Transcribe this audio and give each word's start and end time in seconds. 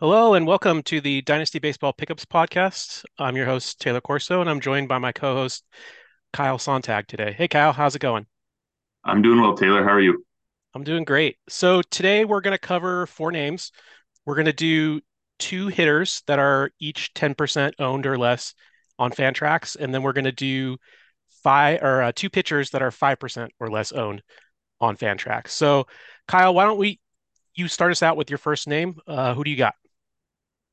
Hello 0.00 0.32
and 0.32 0.46
welcome 0.46 0.82
to 0.84 1.02
the 1.02 1.20
Dynasty 1.20 1.58
Baseball 1.58 1.92
Pickups 1.92 2.24
podcast. 2.24 3.04
I'm 3.18 3.36
your 3.36 3.44
host, 3.44 3.82
Taylor 3.82 4.00
Corso, 4.00 4.40
and 4.40 4.48
I'm 4.48 4.58
joined 4.58 4.88
by 4.88 4.96
my 4.96 5.12
co 5.12 5.34
host, 5.34 5.62
Kyle 6.32 6.56
Sontag 6.56 7.06
today. 7.06 7.34
Hey, 7.36 7.48
Kyle, 7.48 7.74
how's 7.74 7.94
it 7.96 7.98
going? 7.98 8.24
I'm 9.04 9.20
doing 9.20 9.42
well, 9.42 9.54
Taylor. 9.54 9.84
How 9.84 9.90
are 9.90 10.00
you? 10.00 10.24
I'm 10.74 10.84
doing 10.84 11.04
great. 11.04 11.36
So, 11.50 11.82
today 11.82 12.24
we're 12.24 12.40
going 12.40 12.54
to 12.54 12.58
cover 12.58 13.08
four 13.08 13.30
names. 13.30 13.72
We're 14.24 14.36
going 14.36 14.46
to 14.46 14.54
do 14.54 15.02
two 15.38 15.66
hitters 15.66 16.22
that 16.26 16.38
are 16.38 16.70
each 16.80 17.12
10% 17.12 17.72
owned 17.78 18.06
or 18.06 18.16
less 18.16 18.54
on 18.98 19.10
Fantrax, 19.12 19.76
and 19.76 19.92
then 19.92 20.02
we're 20.02 20.14
going 20.14 20.24
to 20.24 20.32
do 20.32 20.78
five 21.42 21.82
or 21.82 22.04
uh, 22.04 22.12
two 22.16 22.30
pitchers 22.30 22.70
that 22.70 22.80
are 22.80 22.90
5% 22.90 23.50
or 23.60 23.68
less 23.68 23.92
owned 23.92 24.22
on 24.80 24.96
Fantrax. 24.96 25.48
So, 25.48 25.88
Kyle, 26.26 26.54
why 26.54 26.64
don't 26.64 26.78
we 26.78 27.00
you 27.54 27.68
start 27.68 27.92
us 27.92 28.02
out 28.02 28.16
with 28.16 28.30
your 28.30 28.38
first 28.38 28.66
name? 28.66 28.94
Uh, 29.06 29.34
who 29.34 29.44
do 29.44 29.50
you 29.50 29.58
got? 29.58 29.74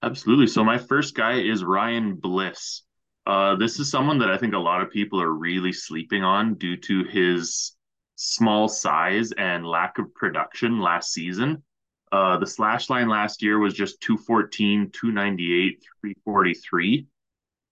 Absolutely. 0.03 0.47
So 0.47 0.63
my 0.63 0.77
first 0.77 1.15
guy 1.15 1.39
is 1.39 1.63
Ryan 1.63 2.15
Bliss. 2.15 2.83
Uh, 3.25 3.55
this 3.55 3.79
is 3.79 3.89
someone 3.89 4.19
that 4.19 4.29
I 4.29 4.37
think 4.37 4.53
a 4.53 4.59
lot 4.59 4.81
of 4.81 4.91
people 4.91 5.21
are 5.21 5.33
really 5.33 5.73
sleeping 5.73 6.23
on 6.23 6.55
due 6.55 6.77
to 6.77 7.03
his 7.03 7.75
small 8.15 8.67
size 8.67 9.31
and 9.33 9.65
lack 9.65 9.97
of 9.97 10.13
production 10.13 10.79
last 10.79 11.11
season. 11.11 11.63
Uh, 12.11 12.37
the 12.37 12.47
slash 12.47 12.89
line 12.89 13.09
last 13.09 13.41
year 13.41 13.59
was 13.59 13.73
just 13.73 13.99
214, 14.01 14.91
298, 14.91 15.83
343. 16.01 17.07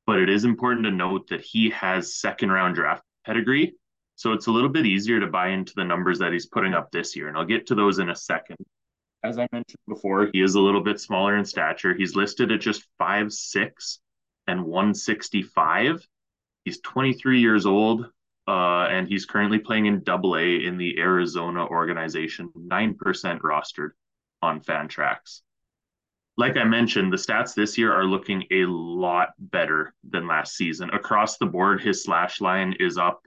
But 0.06 0.20
it 0.20 0.30
is 0.30 0.46
important 0.46 0.86
to 0.86 0.92
note 0.92 1.30
that 1.30 1.42
he 1.42 1.70
has 1.70 2.16
second 2.16 2.52
round 2.52 2.76
draft 2.76 3.04
pedigree. 3.26 3.76
So 4.18 4.34
it's 4.34 4.48
a 4.48 4.52
little 4.52 4.70
bit 4.70 4.86
easier 4.86 5.20
to 5.20 5.28
buy 5.28 5.50
into 5.50 5.74
the 5.76 5.84
numbers 5.84 6.20
that 6.20 6.34
he's 6.34 6.46
putting 6.48 6.74
up 6.74 6.92
this 6.92 7.16
year. 7.16 7.28
And 7.28 7.38
I'll 7.38 7.46
get 7.46 7.68
to 7.68 7.76
those 7.76 8.00
in 8.00 8.10
a 8.10 8.16
second 8.16 8.58
as 9.26 9.40
I 9.40 9.48
mentioned 9.52 9.80
before, 9.88 10.30
he 10.32 10.42
is 10.42 10.56
a 10.56 10.62
little 10.62 10.82
bit 10.82 11.00
smaller 11.00 11.38
in 11.38 11.46
stature. 11.46 11.94
He's 11.94 12.16
listed 12.16 12.52
at 12.52 12.62
just 12.62 12.86
five 12.98 13.34
six 13.34 14.00
and 14.48 14.64
165. 14.64 16.08
He's 16.64 16.80
23 16.82 17.40
years 17.40 17.66
old, 17.66 18.06
uh, 18.48 18.88
and 18.90 19.08
he's 19.08 19.26
currently 19.26 19.60
playing 19.60 19.88
in 19.88 20.04
Double 20.04 20.36
A 20.36 20.66
in 20.66 20.78
the 20.78 21.00
Arizona 21.00 21.66
organization, 21.66 22.50
9% 22.56 22.96
rostered 23.42 23.92
on 24.42 24.62
Fantrax. 24.62 25.42
Like 26.38 26.58
I 26.58 26.64
mentioned, 26.66 27.14
the 27.14 27.18
stats 27.18 27.56
this 27.56 27.78
year 27.78 27.94
are 27.94 28.06
looking 28.06 28.44
a 28.52 28.66
lot 28.66 29.30
better 29.40 29.94
than 30.08 30.28
last 30.28 30.56
season. 30.56 30.90
Across 30.90 31.38
the 31.38 31.46
board, 31.46 31.82
his 31.82 32.04
slash 32.04 32.42
line 32.42 32.76
is 32.80 32.98
up 32.98 33.22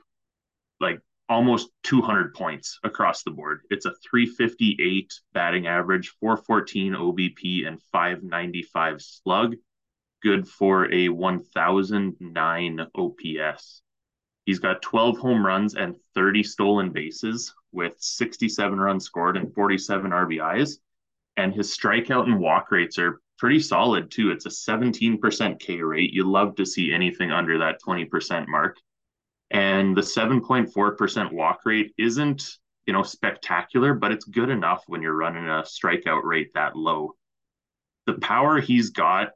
like 0.80 1.00
almost 1.28 1.70
200 1.84 2.34
points 2.34 2.78
across 2.84 3.22
the 3.22 3.30
board. 3.30 3.60
It's 3.70 3.86
a 3.86 3.94
358 4.10 5.12
batting 5.32 5.66
average, 5.66 6.08
414 6.20 6.94
OBP, 6.94 7.66
and 7.66 7.80
595 7.92 9.02
slug. 9.02 9.56
Good 10.22 10.48
for 10.48 10.92
a 10.92 11.08
1009 11.08 12.86
OPS. 12.94 13.82
He's 14.46 14.58
got 14.58 14.82
12 14.82 15.18
home 15.18 15.44
runs 15.44 15.74
and 15.74 15.96
30 16.14 16.42
stolen 16.42 16.90
bases 16.90 17.54
with 17.70 17.92
67 17.98 18.80
runs 18.80 19.04
scored 19.04 19.36
and 19.36 19.52
47 19.54 20.10
RBIs. 20.10 20.78
And 21.36 21.54
his 21.54 21.76
strikeout 21.76 22.24
and 22.24 22.40
walk 22.40 22.72
rates 22.72 22.98
are 22.98 23.20
pretty 23.38 23.60
solid 23.60 24.10
too. 24.10 24.30
It's 24.30 24.46
a 24.46 24.48
17% 24.48 25.60
K 25.60 25.82
rate. 25.82 26.12
You 26.12 26.24
love 26.24 26.56
to 26.56 26.66
see 26.66 26.92
anything 26.92 27.30
under 27.30 27.58
that 27.58 27.80
20% 27.86 28.48
mark. 28.48 28.78
And 29.50 29.96
the 29.96 30.02
7.4% 30.02 31.32
walk 31.32 31.60
rate 31.64 31.94
isn't, 31.98 32.58
you 32.86 32.92
know, 32.92 33.02
spectacular, 33.02 33.94
but 33.94 34.12
it's 34.12 34.24
good 34.24 34.50
enough 34.50 34.84
when 34.86 35.02
you're 35.02 35.14
running 35.16 35.44
a 35.48 35.62
strikeout 35.62 36.24
rate 36.24 36.52
that 36.54 36.76
low. 36.76 37.14
The 38.06 38.14
power 38.14 38.60
he's 38.60 38.90
got, 38.90 39.30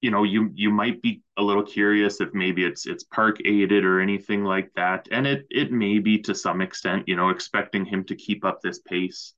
you 0.00 0.10
know, 0.10 0.24
you 0.24 0.50
you 0.54 0.70
might 0.70 1.02
be 1.02 1.22
a 1.36 1.42
little 1.42 1.62
curious 1.62 2.20
if 2.20 2.32
maybe 2.34 2.64
it's 2.64 2.86
it's 2.86 3.04
park 3.04 3.38
aided 3.44 3.84
or 3.84 4.00
anything 4.00 4.44
like 4.44 4.70
that. 4.76 5.08
And 5.10 5.26
it 5.26 5.46
it 5.50 5.72
may 5.72 5.98
be 5.98 6.18
to 6.22 6.34
some 6.34 6.60
extent, 6.60 7.08
you 7.08 7.16
know, 7.16 7.30
expecting 7.30 7.84
him 7.84 8.04
to 8.04 8.14
keep 8.16 8.44
up 8.44 8.60
this 8.62 8.78
pace 8.80 9.34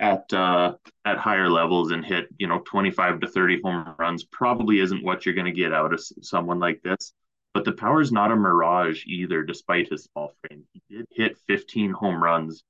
at 0.00 0.32
uh 0.32 0.74
at 1.04 1.18
higher 1.18 1.48
levels 1.48 1.92
and 1.92 2.04
hit, 2.04 2.28
you 2.38 2.46
know, 2.48 2.60
25 2.64 3.20
to 3.20 3.28
30 3.28 3.60
home 3.62 3.94
runs 3.98 4.24
probably 4.24 4.80
isn't 4.80 5.04
what 5.04 5.24
you're 5.24 5.34
going 5.34 5.46
to 5.46 5.52
get 5.52 5.72
out 5.72 5.92
of 5.92 6.00
someone 6.22 6.58
like 6.58 6.82
this 6.82 7.12
but 7.54 7.64
the 7.64 7.72
power 7.72 8.00
is 8.00 8.10
not 8.10 8.32
a 8.32 8.36
mirage 8.36 9.04
either, 9.06 9.44
despite 9.44 9.88
his 9.88 10.04
small 10.04 10.34
frame. 10.40 10.64
He 10.72 10.82
did 10.90 11.06
hit 11.12 11.38
15 11.46 11.92
home 11.92 12.22
runs 12.22 12.64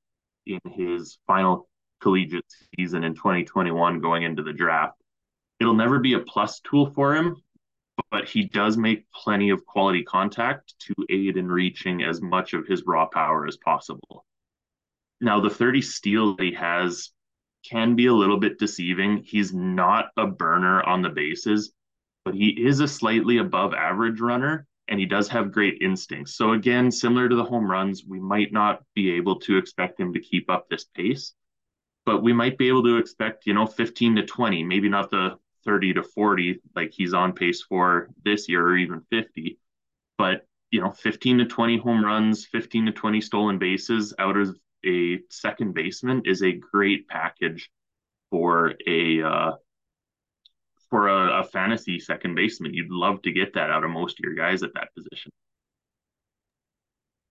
in 0.47 0.61
his 0.71 1.19
final 1.27 1.69
collegiate 2.03 2.45
season 2.77 3.03
in 3.03 3.15
2021 3.15 4.01
going 4.01 4.25
into 4.25 4.43
the 4.43 4.53
draft. 4.53 5.01
It'll 5.59 5.75
never 5.75 5.99
be 5.99 6.13
a 6.13 6.19
plus 6.19 6.61
tool 6.61 6.91
for 6.91 7.17
him, 7.17 7.37
but 8.11 8.29
he 8.29 8.45
does 8.45 8.77
make 8.77 9.11
plenty 9.11 9.49
of 9.49 9.65
quality 9.65 10.03
contact 10.03 10.75
to 10.81 10.95
aid 11.09 11.39
in 11.39 11.49
reaching 11.49 12.03
as 12.03 12.21
much 12.21 12.53
of 12.53 12.67
his 12.67 12.85
raw 12.87 13.07
power 13.07 13.47
as 13.47 13.57
possible. 13.57 14.27
Now, 15.19 15.41
the 15.41 15.49
30 15.49 15.81
steal 15.81 16.37
that 16.37 16.45
he 16.45 16.53
has 16.53 17.11
can 17.67 17.97
be 17.97 18.07
a 18.07 18.13
little 18.13 18.39
bit 18.39 18.59
deceiving. 18.59 19.23
He's 19.25 19.55
not 19.55 20.11
a 20.19 20.27
burner 20.27 20.83
on 20.83 21.01
the 21.01 21.09
bases, 21.09 21.73
but 22.27 22.35
he 22.35 22.49
is 22.51 22.81
a 22.81 22.89
slightly 22.89 23.39
above 23.39 23.73
average 23.73 24.21
runner 24.21 24.67
and 24.89 25.01
he 25.01 25.07
does 25.07 25.29
have 25.29 25.53
great 25.53 25.81
instincts. 25.81 26.37
So 26.37 26.53
again, 26.53 26.91
similar 26.91 27.29
to 27.29 27.37
the 27.37 27.45
home 27.45 27.71
runs, 27.71 28.05
we 28.07 28.21
might 28.21 28.53
not 28.53 28.83
be 28.95 29.13
able 29.15 29.41
to 29.41 29.57
expect 29.57 29.99
him 29.99 30.13
to 30.13 30.21
keep 30.21 30.51
up 30.51 30.69
this 30.69 30.85
pace, 30.85 31.35
but 32.05 32.23
we 32.23 32.33
might 32.33 32.59
be 32.59 32.69
able 32.69 32.85
to 32.85 32.99
expect, 32.99 33.47
you 33.47 33.55
know, 33.55 33.67
15 33.67 34.17
to 34.17 34.27
20, 34.27 34.63
maybe 34.63 34.89
not 34.89 35.11
the 35.11 35.39
30 35.65 35.95
to 35.95 36.03
40 36.03 36.61
like 36.77 36.93
he's 36.93 37.15
on 37.15 37.33
pace 37.33 37.63
for 37.63 38.11
this 38.25 38.49
year 38.49 38.67
or 38.67 38.77
even 38.77 39.01
50, 39.11 39.59
but 40.19 40.47
you 40.71 40.81
know, 40.81 40.91
15 40.91 41.39
to 41.39 41.45
20 41.45 41.79
home 41.79 42.05
runs, 42.05 42.47
15 42.47 42.87
to 42.87 42.93
20 42.93 43.21
stolen 43.21 43.59
bases 43.59 44.13
out 44.19 44.37
of 44.37 44.59
a 44.85 45.21
second 45.31 45.73
baseman 45.73 46.23
is 46.25 46.43
a 46.43 46.53
great 46.53 47.07
package 47.07 47.71
for 48.31 48.75
a 48.87 49.23
uh, 49.23 49.53
for 50.95 51.09
a, 51.09 51.41
a 51.41 51.43
fantasy 51.43 51.99
second 51.99 52.37
baseman. 52.37 52.73
You'd 52.73 52.89
love 52.89 53.21
to 53.23 53.33
get 53.33 53.55
that 53.55 53.69
out 53.69 53.83
of 53.83 53.91
most 53.91 54.21
of 54.21 54.23
your 54.23 54.35
guys 54.35 54.63
at 54.63 54.75
that 54.75 54.95
position. 54.95 55.33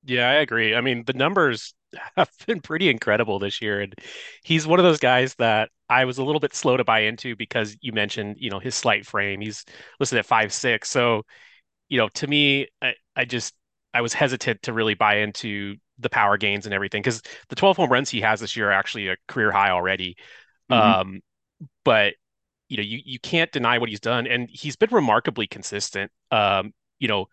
Yeah, 0.03 0.29
I 0.29 0.33
agree. 0.33 0.75
I 0.75 0.81
mean, 0.81 1.05
the 1.05 1.13
numbers 1.13 1.73
have 2.17 2.29
been 2.45 2.59
pretty 2.59 2.89
incredible 2.89 3.39
this 3.39 3.61
year. 3.61 3.79
And 3.79 3.95
he's 4.43 4.67
one 4.67 4.79
of 4.79 4.83
those 4.83 4.99
guys 4.99 5.33
that 5.35 5.69
I 5.87 6.03
was 6.03 6.17
a 6.17 6.25
little 6.25 6.41
bit 6.41 6.53
slow 6.53 6.75
to 6.75 6.83
buy 6.83 7.03
into 7.03 7.37
because 7.37 7.77
you 7.79 7.93
mentioned, 7.93 8.35
you 8.37 8.49
know, 8.49 8.59
his 8.59 8.75
slight 8.75 9.05
frame. 9.05 9.39
He's 9.39 9.63
listed 9.97 10.19
at 10.19 10.25
five 10.25 10.51
six. 10.51 10.89
So, 10.89 11.23
you 11.87 11.97
know, 11.97 12.09
to 12.15 12.27
me, 12.27 12.67
I, 12.81 12.95
I 13.15 13.23
just 13.23 13.53
I 13.93 14.01
was 14.01 14.11
hesitant 14.11 14.63
to 14.63 14.73
really 14.73 14.95
buy 14.95 15.19
into 15.19 15.77
the 15.99 16.09
power 16.09 16.35
gains 16.35 16.65
and 16.65 16.73
everything 16.73 17.01
because 17.01 17.21
the 17.47 17.55
12 17.55 17.77
home 17.77 17.89
runs 17.89 18.09
he 18.09 18.19
has 18.19 18.41
this 18.41 18.57
year 18.57 18.71
are 18.71 18.73
actually 18.73 19.07
a 19.07 19.15
career 19.29 19.53
high 19.53 19.69
already. 19.69 20.17
Mm-hmm. 20.69 20.99
Um, 20.99 21.21
but 21.85 22.15
you 22.69 22.77
know, 22.77 22.83
you 22.83 22.99
you 23.05 23.19
can't 23.19 23.51
deny 23.51 23.77
what 23.77 23.89
he's 23.89 23.99
done, 23.99 24.27
and 24.27 24.49
he's 24.51 24.75
been 24.75 24.89
remarkably 24.91 25.47
consistent. 25.47 26.11
Um, 26.31 26.73
you 26.99 27.07
know, 27.07 27.27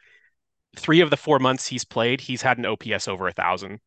three 0.77 1.01
of 1.01 1.11
the 1.11 1.17
four 1.17 1.39
months 1.39 1.67
he's 1.67 1.85
played, 1.85 2.21
he's 2.21 2.43
had 2.43 2.59
an 2.59 2.67
OPS 2.67 3.09
over 3.09 3.29
a 3.29 3.33
thousand, 3.33 3.81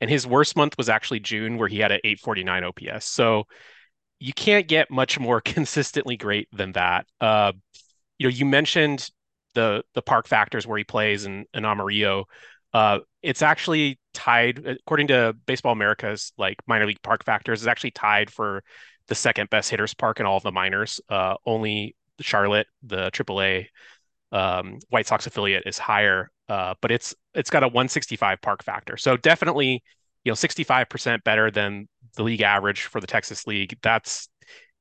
and 0.00 0.10
his 0.10 0.26
worst 0.26 0.56
month 0.56 0.76
was 0.78 0.88
actually 0.88 1.20
June, 1.20 1.58
where 1.58 1.68
he 1.68 1.78
had 1.78 1.92
an 1.92 2.00
849 2.04 2.64
OPS. 2.64 3.06
So 3.06 3.44
you 4.18 4.32
can't 4.32 4.66
get 4.68 4.90
much 4.90 5.18
more 5.18 5.40
consistently 5.44 6.16
great 6.16 6.48
than 6.52 6.72
that. 6.72 7.06
Uh, 7.20 7.52
you 8.18 8.28
know, 8.28 8.34
you 8.34 8.46
mentioned 8.46 9.08
the 9.54 9.82
the 9.94 10.02
park 10.02 10.26
factors 10.26 10.66
where 10.66 10.78
he 10.78 10.84
plays 10.84 11.26
in, 11.26 11.46
in 11.52 11.64
Amarillo. 11.64 12.26
Uh, 12.72 13.00
it's 13.22 13.42
actually 13.42 13.98
tied, 14.12 14.66
according 14.66 15.08
to 15.08 15.34
Baseball 15.46 15.72
America's 15.72 16.32
like 16.36 16.56
minor 16.66 16.86
league 16.86 17.02
park 17.02 17.24
factors, 17.24 17.62
is 17.62 17.66
actually 17.66 17.92
tied 17.92 18.30
for 18.30 18.62
the 19.08 19.14
second 19.14 19.50
best 19.50 19.70
hitters 19.70 19.94
park 19.94 20.20
in 20.20 20.26
all 20.26 20.36
of 20.36 20.42
the 20.42 20.52
minors. 20.52 21.00
Uh, 21.08 21.34
only 21.44 21.96
Charlotte, 22.20 22.66
the 22.82 23.10
AAA 23.10 23.66
um, 24.32 24.78
White 24.88 25.06
Sox 25.06 25.26
affiliate, 25.26 25.64
is 25.66 25.78
higher, 25.78 26.30
uh, 26.48 26.74
but 26.80 26.90
it's 26.90 27.14
it's 27.34 27.50
got 27.50 27.62
a 27.62 27.68
165 27.68 28.40
park 28.40 28.62
factor. 28.62 28.96
So 28.96 29.16
definitely, 29.16 29.82
you 30.24 30.30
know, 30.30 30.34
65% 30.34 31.22
better 31.24 31.50
than 31.50 31.88
the 32.16 32.22
league 32.22 32.40
average 32.42 32.82
for 32.82 33.00
the 33.00 33.06
Texas 33.06 33.46
League. 33.46 33.78
That's 33.82 34.28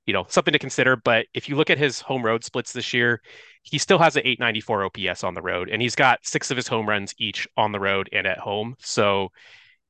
you 0.06 0.14
know 0.14 0.26
something 0.30 0.52
to 0.52 0.60
consider. 0.60 0.96
But 0.96 1.28
if 1.34 1.50
you 1.50 1.56
look 1.56 1.70
at 1.70 1.78
his 1.78 2.00
home 2.02 2.24
road 2.24 2.44
splits 2.44 2.74
this 2.74 2.94
year, 2.94 3.22
he 3.64 3.78
still 3.78 4.00
has 4.00 4.16
an 4.16 4.24
894 4.26 4.86
OPS 4.86 5.24
on 5.24 5.34
the 5.34 5.42
road, 5.42 5.70
and 5.70 5.82
he's 5.82 5.96
got 5.96 6.26
six 6.26 6.52
of 6.52 6.58
his 6.58 6.68
home 6.68 6.88
runs 6.88 7.14
each 7.20 7.48
on 7.58 7.72
the 7.72 7.80
road 7.80 8.10
and 8.12 8.28
at 8.28 8.38
home. 8.40 8.76
So 8.80 9.30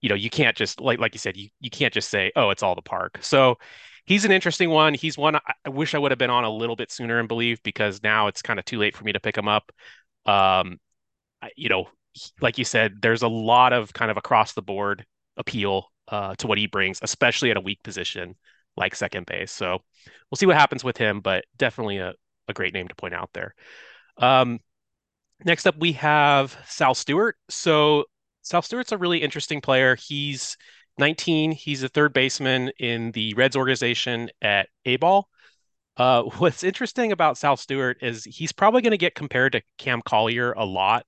you 0.02 0.10
know 0.10 0.16
you 0.16 0.30
can't 0.30 0.56
just 0.56 0.82
like 0.82 1.00
like 1.00 1.14
you 1.14 1.20
said 1.20 1.38
you 1.38 1.50
you 1.60 1.70
can't 1.70 1.94
just 1.94 2.10
say 2.10 2.32
oh 2.36 2.50
it's 2.50 2.64
all 2.64 2.76
the 2.76 2.82
park. 2.82 3.20
So 3.22 3.58
he's 4.06 4.26
an 4.26 4.32
interesting 4.32 4.70
one. 4.70 4.94
He's 4.94 5.18
one 5.18 5.36
I 5.36 5.70
wish 5.70 5.94
I 5.96 5.98
would 5.98 6.12
have 6.12 6.18
been 6.20 6.30
on 6.30 6.44
a 6.44 6.50
little 6.50 6.76
bit 6.76 6.92
sooner 6.92 7.20
and 7.20 7.28
believe 7.28 7.62
because 7.64 8.02
now 8.04 8.28
it's 8.28 8.42
kind 8.42 8.60
of 8.60 8.66
too 8.66 8.80
late 8.80 8.96
for 8.96 9.04
me 9.04 9.14
to 9.14 9.20
pick 9.20 9.38
him 9.38 9.48
up. 9.48 9.72
Um, 10.26 10.80
you 11.56 11.70
know, 11.70 11.88
like 12.42 12.58
you 12.58 12.66
said, 12.66 13.02
there's 13.02 13.22
a 13.24 13.28
lot 13.28 13.74
of 13.74 13.94
kind 13.94 14.12
of 14.12 14.18
across 14.18 14.54
the 14.54 14.62
board 14.62 15.06
appeal 15.38 15.92
uh, 16.08 16.36
to 16.36 16.48
what 16.48 16.58
he 16.58 16.68
brings, 16.68 17.00
especially 17.02 17.52
at 17.52 17.58
a 17.58 17.62
weak 17.62 17.84
position 17.84 18.36
like 18.78 18.96
second 18.96 19.26
base. 19.26 19.52
So 19.52 19.82
we'll 20.30 20.38
see 20.38 20.46
what 20.46 20.58
happens 20.58 20.84
with 20.84 20.98
him, 20.98 21.22
but 21.22 21.46
definitely 21.58 21.98
a, 21.98 22.14
a 22.48 22.54
great 22.54 22.74
name 22.74 22.88
to 22.88 22.96
point 22.96 23.14
out 23.14 23.30
there. 23.34 23.56
Um, 24.18 24.60
next 25.44 25.66
up, 25.66 25.78
we 25.78 25.94
have 25.94 26.58
Sal 26.68 26.94
Stewart. 26.94 27.38
So 27.50 28.06
Sal 28.42 28.62
Stewart's 28.62 28.92
a 28.92 28.98
really 28.98 29.22
interesting 29.22 29.62
player. 29.62 29.96
He's 29.96 30.58
19. 30.98 31.52
He's 31.52 31.84
a 31.84 31.90
third 31.90 32.14
baseman 32.14 32.72
in 32.80 33.12
the 33.12 33.34
Reds 33.34 33.56
organization 33.56 34.30
at 34.42 34.70
A 34.86 34.98
ball. 34.98 35.30
Uh, 35.98 36.24
what's 36.38 36.64
interesting 36.64 37.12
about 37.12 37.38
Sal 37.38 37.58
Stewart 37.58 37.98
is 38.02 38.24
he's 38.24 38.52
probably 38.52 38.82
going 38.82 38.92
to 38.92 38.98
get 38.98 39.16
compared 39.16 39.54
to 39.54 39.62
Cam 39.78 40.02
Collier 40.02 40.54
a 40.54 40.66
lot. 40.66 41.06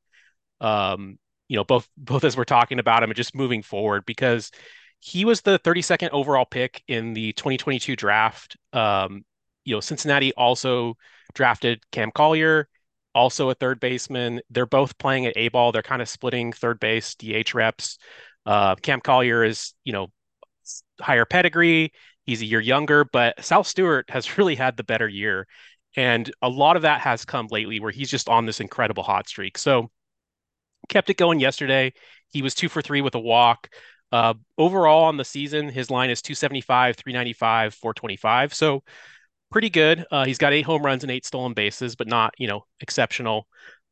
Um, 0.60 1.20
you 1.48 1.56
know, 1.56 1.64
both 1.64 1.88
both 1.98 2.24
as 2.24 2.38
we're 2.38 2.44
talking 2.44 2.80
about 2.80 3.04
him 3.04 3.10
and 3.10 3.18
just 3.18 3.36
moving 3.36 3.62
forward 3.62 4.06
because 4.06 4.52
he 5.00 5.26
was 5.26 5.42
the 5.42 5.60
32nd 5.60 6.10
overall 6.10 6.46
pick 6.46 6.84
in 6.88 7.14
the 7.14 7.34
2022 7.34 7.96
draft. 7.96 8.58
Um, 8.74 9.24
you 9.64 9.76
know, 9.76 9.80
Cincinnati 9.80 10.34
also 10.34 10.96
drafted 11.34 11.84
Cam 11.92 12.10
Collier, 12.12 12.68
also 13.14 13.50
a 13.50 13.54
third 13.54 13.80
baseman. 13.80 14.42
They're 14.50 14.66
both 14.66 14.98
playing 14.98 15.26
at 15.26 15.38
A 15.38 15.50
ball. 15.50 15.72
They're 15.72 15.84
kind 15.84 16.02
of 16.02 16.10
splitting 16.10 16.52
third 16.52 16.80
base 16.80 17.16
DH 17.16 17.54
reps. 17.54 18.00
Uh, 18.48 18.76
Cam 18.76 19.02
Collier 19.02 19.44
is, 19.44 19.74
you 19.84 19.92
know, 19.92 20.08
higher 21.02 21.26
pedigree. 21.26 21.92
He's 22.26 22.42
a 22.42 22.46
year 22.46 22.62
younger, 22.62 23.04
but 23.04 23.44
Sal 23.44 23.64
Stewart 23.64 24.10
has 24.10 24.38
really 24.38 24.56
had 24.56 24.78
the 24.78 24.84
better 24.84 25.08
year. 25.08 25.48
And 25.96 26.32
a 26.42 26.50
lot 26.50 26.76
of 26.78 26.84
that 26.84 27.02
has 27.02 27.26
come 27.26 27.48
lately 27.52 27.80
where 27.80 27.92
he's 27.92 28.10
just 28.10 28.30
on 28.30 28.46
this 28.46 28.60
incredible 28.60 29.04
hot 29.04 29.28
streak. 29.28 29.58
So 29.58 29.90
kept 30.90 31.10
it 31.10 31.18
going 31.18 31.40
yesterday. 31.40 31.94
He 32.32 32.42
was 32.42 32.56
two 32.56 32.70
for 32.70 32.82
three 32.82 33.02
with 33.02 33.16
a 33.16 33.20
walk. 33.20 33.70
Uh, 34.12 34.36
overall 34.58 35.06
on 35.06 35.18
the 35.18 35.26
season, 35.26 35.68
his 35.70 35.92
line 35.92 36.10
is 36.10 36.22
275, 36.22 36.96
395, 36.96 37.74
425. 37.74 38.54
So 38.54 38.84
pretty 39.52 39.70
good. 39.70 40.06
Uh, 40.12 40.26
he's 40.26 40.38
got 40.38 40.54
eight 40.54 40.66
home 40.66 40.84
runs 40.86 41.04
and 41.04 41.12
eight 41.12 41.26
stolen 41.26 41.54
bases, 41.54 41.96
but 41.96 42.08
not, 42.08 42.34
you 42.38 42.48
know, 42.48 42.66
exceptional. 42.80 43.48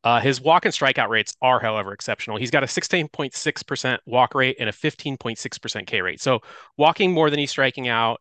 Uh, 0.06 0.20
his 0.20 0.40
walk 0.40 0.64
and 0.64 0.72
strikeout 0.72 1.08
rates 1.08 1.34
are, 1.42 1.58
however, 1.58 1.92
exceptional. 1.92 2.36
He's 2.36 2.52
got 2.52 2.62
a 2.62 2.66
16.6% 2.66 3.98
walk 4.06 4.36
rate 4.36 4.54
and 4.60 4.68
a 4.68 4.72
15.6% 4.72 5.86
K 5.88 6.00
rate. 6.00 6.20
So 6.20 6.42
walking 6.76 7.10
more 7.10 7.28
than 7.28 7.40
he's 7.40 7.50
striking 7.50 7.88
out, 7.88 8.20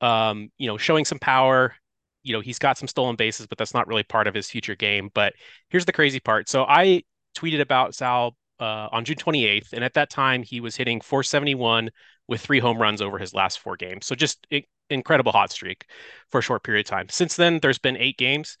um, 0.00 0.52
you 0.58 0.68
know, 0.68 0.78
showing 0.78 1.04
some 1.04 1.18
power. 1.18 1.74
You 2.22 2.34
know, 2.34 2.40
he's 2.40 2.60
got 2.60 2.78
some 2.78 2.86
stolen 2.86 3.16
bases, 3.16 3.48
but 3.48 3.58
that's 3.58 3.74
not 3.74 3.88
really 3.88 4.04
part 4.04 4.28
of 4.28 4.34
his 4.34 4.48
future 4.48 4.76
game. 4.76 5.10
But 5.12 5.32
here's 5.70 5.84
the 5.84 5.92
crazy 5.92 6.20
part. 6.20 6.48
So 6.48 6.66
I 6.68 7.02
tweeted 7.36 7.60
about 7.60 7.96
Sal 7.96 8.36
uh, 8.60 8.86
on 8.92 9.04
June 9.04 9.16
28th, 9.16 9.72
and 9.72 9.82
at 9.82 9.94
that 9.94 10.10
time 10.10 10.44
he 10.44 10.60
was 10.60 10.76
hitting 10.76 11.00
471 11.00 11.90
with 12.28 12.42
three 12.42 12.60
home 12.60 12.80
runs 12.80 13.02
over 13.02 13.18
his 13.18 13.34
last 13.34 13.58
four 13.58 13.76
games. 13.76 14.06
So 14.06 14.14
just 14.14 14.46
incredible 14.88 15.32
hot 15.32 15.50
streak 15.50 15.86
for 16.30 16.38
a 16.38 16.42
short 16.42 16.62
period 16.62 16.86
of 16.86 16.90
time. 16.90 17.08
Since 17.08 17.34
then, 17.34 17.58
there's 17.60 17.80
been 17.80 17.96
eight 17.96 18.18
games. 18.18 18.56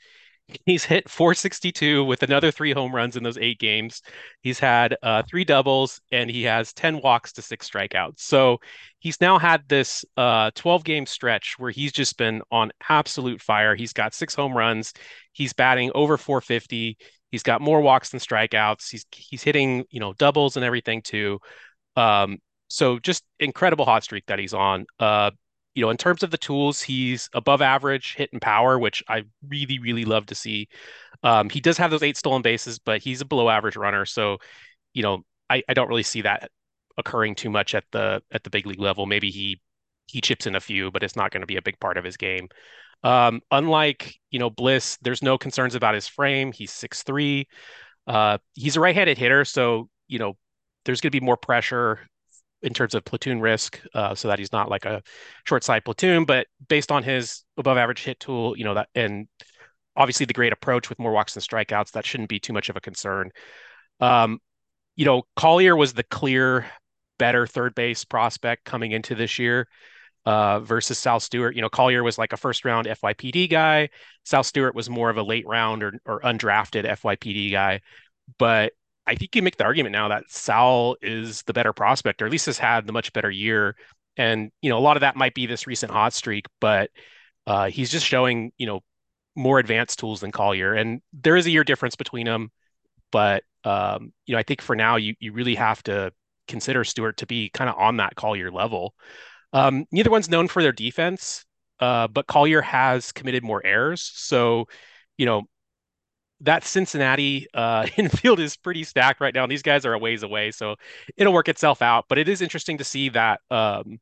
He's 0.66 0.84
hit 0.84 1.08
462 1.08 2.04
with 2.04 2.22
another 2.22 2.50
three 2.50 2.72
home 2.72 2.94
runs 2.94 3.16
in 3.16 3.22
those 3.22 3.38
eight 3.38 3.58
games. 3.58 4.02
He's 4.42 4.58
had 4.58 4.96
uh, 5.02 5.22
three 5.28 5.44
doubles 5.44 6.00
and 6.12 6.30
he 6.30 6.42
has 6.42 6.72
10 6.74 7.00
walks 7.00 7.32
to 7.34 7.42
six 7.42 7.68
strikeouts. 7.68 8.20
So 8.20 8.58
he's 8.98 9.20
now 9.20 9.38
had 9.38 9.68
this 9.68 10.04
uh, 10.16 10.50
12 10.54 10.84
game 10.84 11.06
stretch 11.06 11.54
where 11.58 11.70
he's 11.70 11.92
just 11.92 12.18
been 12.18 12.42
on 12.50 12.72
absolute 12.88 13.40
fire. 13.40 13.74
He's 13.74 13.94
got 13.94 14.14
six 14.14 14.34
home 14.34 14.56
runs. 14.56 14.92
He's 15.32 15.54
batting 15.54 15.90
over 15.94 16.18
450. 16.18 16.98
He's 17.30 17.42
got 17.42 17.60
more 17.60 17.80
walks 17.80 18.10
than 18.10 18.20
strikeouts. 18.20 18.90
He's 18.90 19.06
he's 19.10 19.42
hitting 19.42 19.84
you 19.90 19.98
know 19.98 20.12
doubles 20.12 20.56
and 20.56 20.64
everything 20.64 21.02
too. 21.02 21.40
Um, 21.96 22.38
so 22.68 22.98
just 22.98 23.24
incredible 23.40 23.84
hot 23.84 24.04
streak 24.04 24.26
that 24.26 24.38
he's 24.38 24.54
on. 24.54 24.86
Uh, 25.00 25.30
you 25.74 25.82
know, 25.82 25.90
in 25.90 25.96
terms 25.96 26.22
of 26.22 26.30
the 26.30 26.38
tools, 26.38 26.80
he's 26.82 27.28
above 27.32 27.60
average 27.62 28.14
hit 28.14 28.30
and 28.32 28.40
power, 28.40 28.78
which 28.78 29.02
I 29.08 29.24
really 29.48 29.78
really 29.78 30.04
love 30.04 30.26
to 30.26 30.34
see. 30.34 30.68
Um, 31.22 31.50
he 31.50 31.60
does 31.60 31.78
have 31.78 31.90
those 31.90 32.02
eight 32.02 32.16
stolen 32.16 32.42
bases, 32.42 32.78
but 32.78 33.02
he's 33.02 33.20
a 33.20 33.24
below 33.24 33.48
average 33.48 33.76
runner. 33.76 34.04
So, 34.04 34.38
you 34.92 35.02
know, 35.02 35.24
I, 35.50 35.62
I 35.68 35.74
don't 35.74 35.88
really 35.88 36.02
see 36.02 36.22
that 36.22 36.50
occurring 36.96 37.34
too 37.34 37.50
much 37.50 37.74
at 37.74 37.84
the 37.92 38.22
at 38.30 38.44
the 38.44 38.50
big 38.50 38.66
league 38.66 38.80
level. 38.80 39.06
Maybe 39.06 39.30
he 39.30 39.60
he 40.06 40.20
chips 40.20 40.46
in 40.46 40.54
a 40.54 40.60
few, 40.60 40.90
but 40.90 41.02
it's 41.02 41.16
not 41.16 41.30
going 41.30 41.40
to 41.40 41.46
be 41.46 41.56
a 41.56 41.62
big 41.62 41.80
part 41.80 41.96
of 41.96 42.04
his 42.04 42.16
game. 42.16 42.48
Um, 43.02 43.42
unlike, 43.50 44.16
you 44.30 44.38
know, 44.38 44.50
Bliss, 44.50 44.98
there's 45.02 45.22
no 45.22 45.36
concerns 45.38 45.74
about 45.74 45.94
his 45.94 46.08
frame. 46.08 46.52
He's 46.52 46.72
6'3. 46.72 47.46
Uh, 48.06 48.38
he's 48.54 48.76
a 48.76 48.80
right-handed 48.80 49.18
hitter, 49.18 49.44
so, 49.44 49.88
you 50.08 50.18
know, 50.18 50.36
there's 50.84 51.00
going 51.00 51.10
to 51.10 51.20
be 51.20 51.24
more 51.24 51.36
pressure 51.36 52.00
in 52.64 52.74
terms 52.74 52.94
of 52.94 53.04
platoon 53.04 53.40
risk, 53.40 53.80
uh, 53.94 54.14
so 54.14 54.28
that 54.28 54.38
he's 54.38 54.52
not 54.52 54.68
like 54.68 54.84
a 54.84 55.02
short 55.44 55.62
side 55.62 55.84
platoon. 55.84 56.24
But 56.24 56.46
based 56.68 56.90
on 56.90 57.02
his 57.02 57.44
above 57.56 57.78
average 57.78 58.02
hit 58.02 58.18
tool, 58.18 58.56
you 58.56 58.64
know, 58.64 58.74
that 58.74 58.88
and 58.94 59.28
obviously 59.96 60.26
the 60.26 60.32
great 60.32 60.52
approach 60.52 60.88
with 60.88 60.98
more 60.98 61.12
walks 61.12 61.34
than 61.34 61.42
strikeouts, 61.42 61.92
that 61.92 62.04
shouldn't 62.04 62.28
be 62.28 62.40
too 62.40 62.52
much 62.52 62.68
of 62.68 62.76
a 62.76 62.80
concern. 62.80 63.30
Um, 64.00 64.40
you 64.96 65.04
know, 65.04 65.22
Collier 65.36 65.76
was 65.76 65.92
the 65.92 66.02
clear 66.02 66.66
better 67.18 67.46
third 67.46 67.74
base 67.74 68.04
prospect 68.04 68.64
coming 68.64 68.92
into 68.92 69.14
this 69.14 69.38
year 69.38 69.68
uh, 70.26 70.60
versus 70.60 70.98
Sal 70.98 71.20
Stewart. 71.20 71.54
You 71.54 71.62
know, 71.62 71.68
Collier 71.68 72.02
was 72.02 72.18
like 72.18 72.32
a 72.32 72.36
first 72.36 72.64
round 72.64 72.86
FYPD 72.86 73.50
guy. 73.50 73.90
Sal 74.24 74.42
Stewart 74.42 74.74
was 74.74 74.88
more 74.88 75.10
of 75.10 75.16
a 75.16 75.22
late 75.22 75.46
round 75.46 75.82
or, 75.82 75.92
or 76.06 76.20
undrafted 76.20 76.84
FYPD 76.84 77.52
guy. 77.52 77.80
But 78.38 78.72
I 79.06 79.14
think 79.14 79.36
you 79.36 79.42
make 79.42 79.56
the 79.56 79.64
argument 79.64 79.92
now 79.92 80.08
that 80.08 80.30
Sal 80.30 80.96
is 81.02 81.42
the 81.42 81.52
better 81.52 81.72
prospect, 81.72 82.22
or 82.22 82.26
at 82.26 82.32
least 82.32 82.46
has 82.46 82.58
had 82.58 82.86
the 82.86 82.92
much 82.92 83.12
better 83.12 83.30
year. 83.30 83.76
And, 84.16 84.50
you 84.62 84.70
know, 84.70 84.78
a 84.78 84.80
lot 84.80 84.96
of 84.96 85.02
that 85.02 85.16
might 85.16 85.34
be 85.34 85.46
this 85.46 85.66
recent 85.66 85.92
hot 85.92 86.12
streak, 86.12 86.46
but 86.60 86.90
uh, 87.46 87.66
he's 87.66 87.90
just 87.90 88.06
showing, 88.06 88.52
you 88.56 88.66
know, 88.66 88.80
more 89.36 89.58
advanced 89.58 89.98
tools 89.98 90.20
than 90.20 90.32
Collier. 90.32 90.74
And 90.74 91.02
there 91.12 91.36
is 91.36 91.46
a 91.46 91.50
year 91.50 91.64
difference 91.64 91.96
between 91.96 92.24
them. 92.24 92.50
But, 93.10 93.42
um, 93.64 94.12
you 94.26 94.34
know, 94.34 94.38
I 94.38 94.42
think 94.42 94.62
for 94.62 94.74
now, 94.74 94.96
you, 94.96 95.14
you 95.20 95.32
really 95.32 95.54
have 95.56 95.82
to 95.84 96.12
consider 96.48 96.84
Stewart 96.84 97.16
to 97.18 97.26
be 97.26 97.50
kind 97.50 97.68
of 97.68 97.76
on 97.76 97.98
that 97.98 98.16
Collier 98.16 98.50
level. 98.50 98.94
Um, 99.52 99.86
neither 99.92 100.10
one's 100.10 100.28
known 100.28 100.48
for 100.48 100.62
their 100.62 100.72
defense, 100.72 101.44
uh, 101.80 102.08
but 102.08 102.26
Collier 102.26 102.60
has 102.60 103.12
committed 103.12 103.44
more 103.44 103.64
errors. 103.64 104.10
So, 104.14 104.66
you 105.16 105.26
know, 105.26 105.42
that 106.44 106.64
Cincinnati 106.64 107.46
uh, 107.54 107.86
infield 107.96 108.40
is 108.40 108.56
pretty 108.56 108.84
stacked 108.84 109.20
right 109.20 109.34
now. 109.34 109.46
These 109.46 109.62
guys 109.62 109.84
are 109.84 109.94
a 109.94 109.98
ways 109.98 110.22
away, 110.22 110.50
so 110.50 110.76
it'll 111.16 111.32
work 111.32 111.48
itself 111.48 111.82
out. 111.82 112.06
But 112.08 112.18
it 112.18 112.28
is 112.28 112.40
interesting 112.40 112.78
to 112.78 112.84
see 112.84 113.08
that 113.10 113.40
um, 113.50 113.98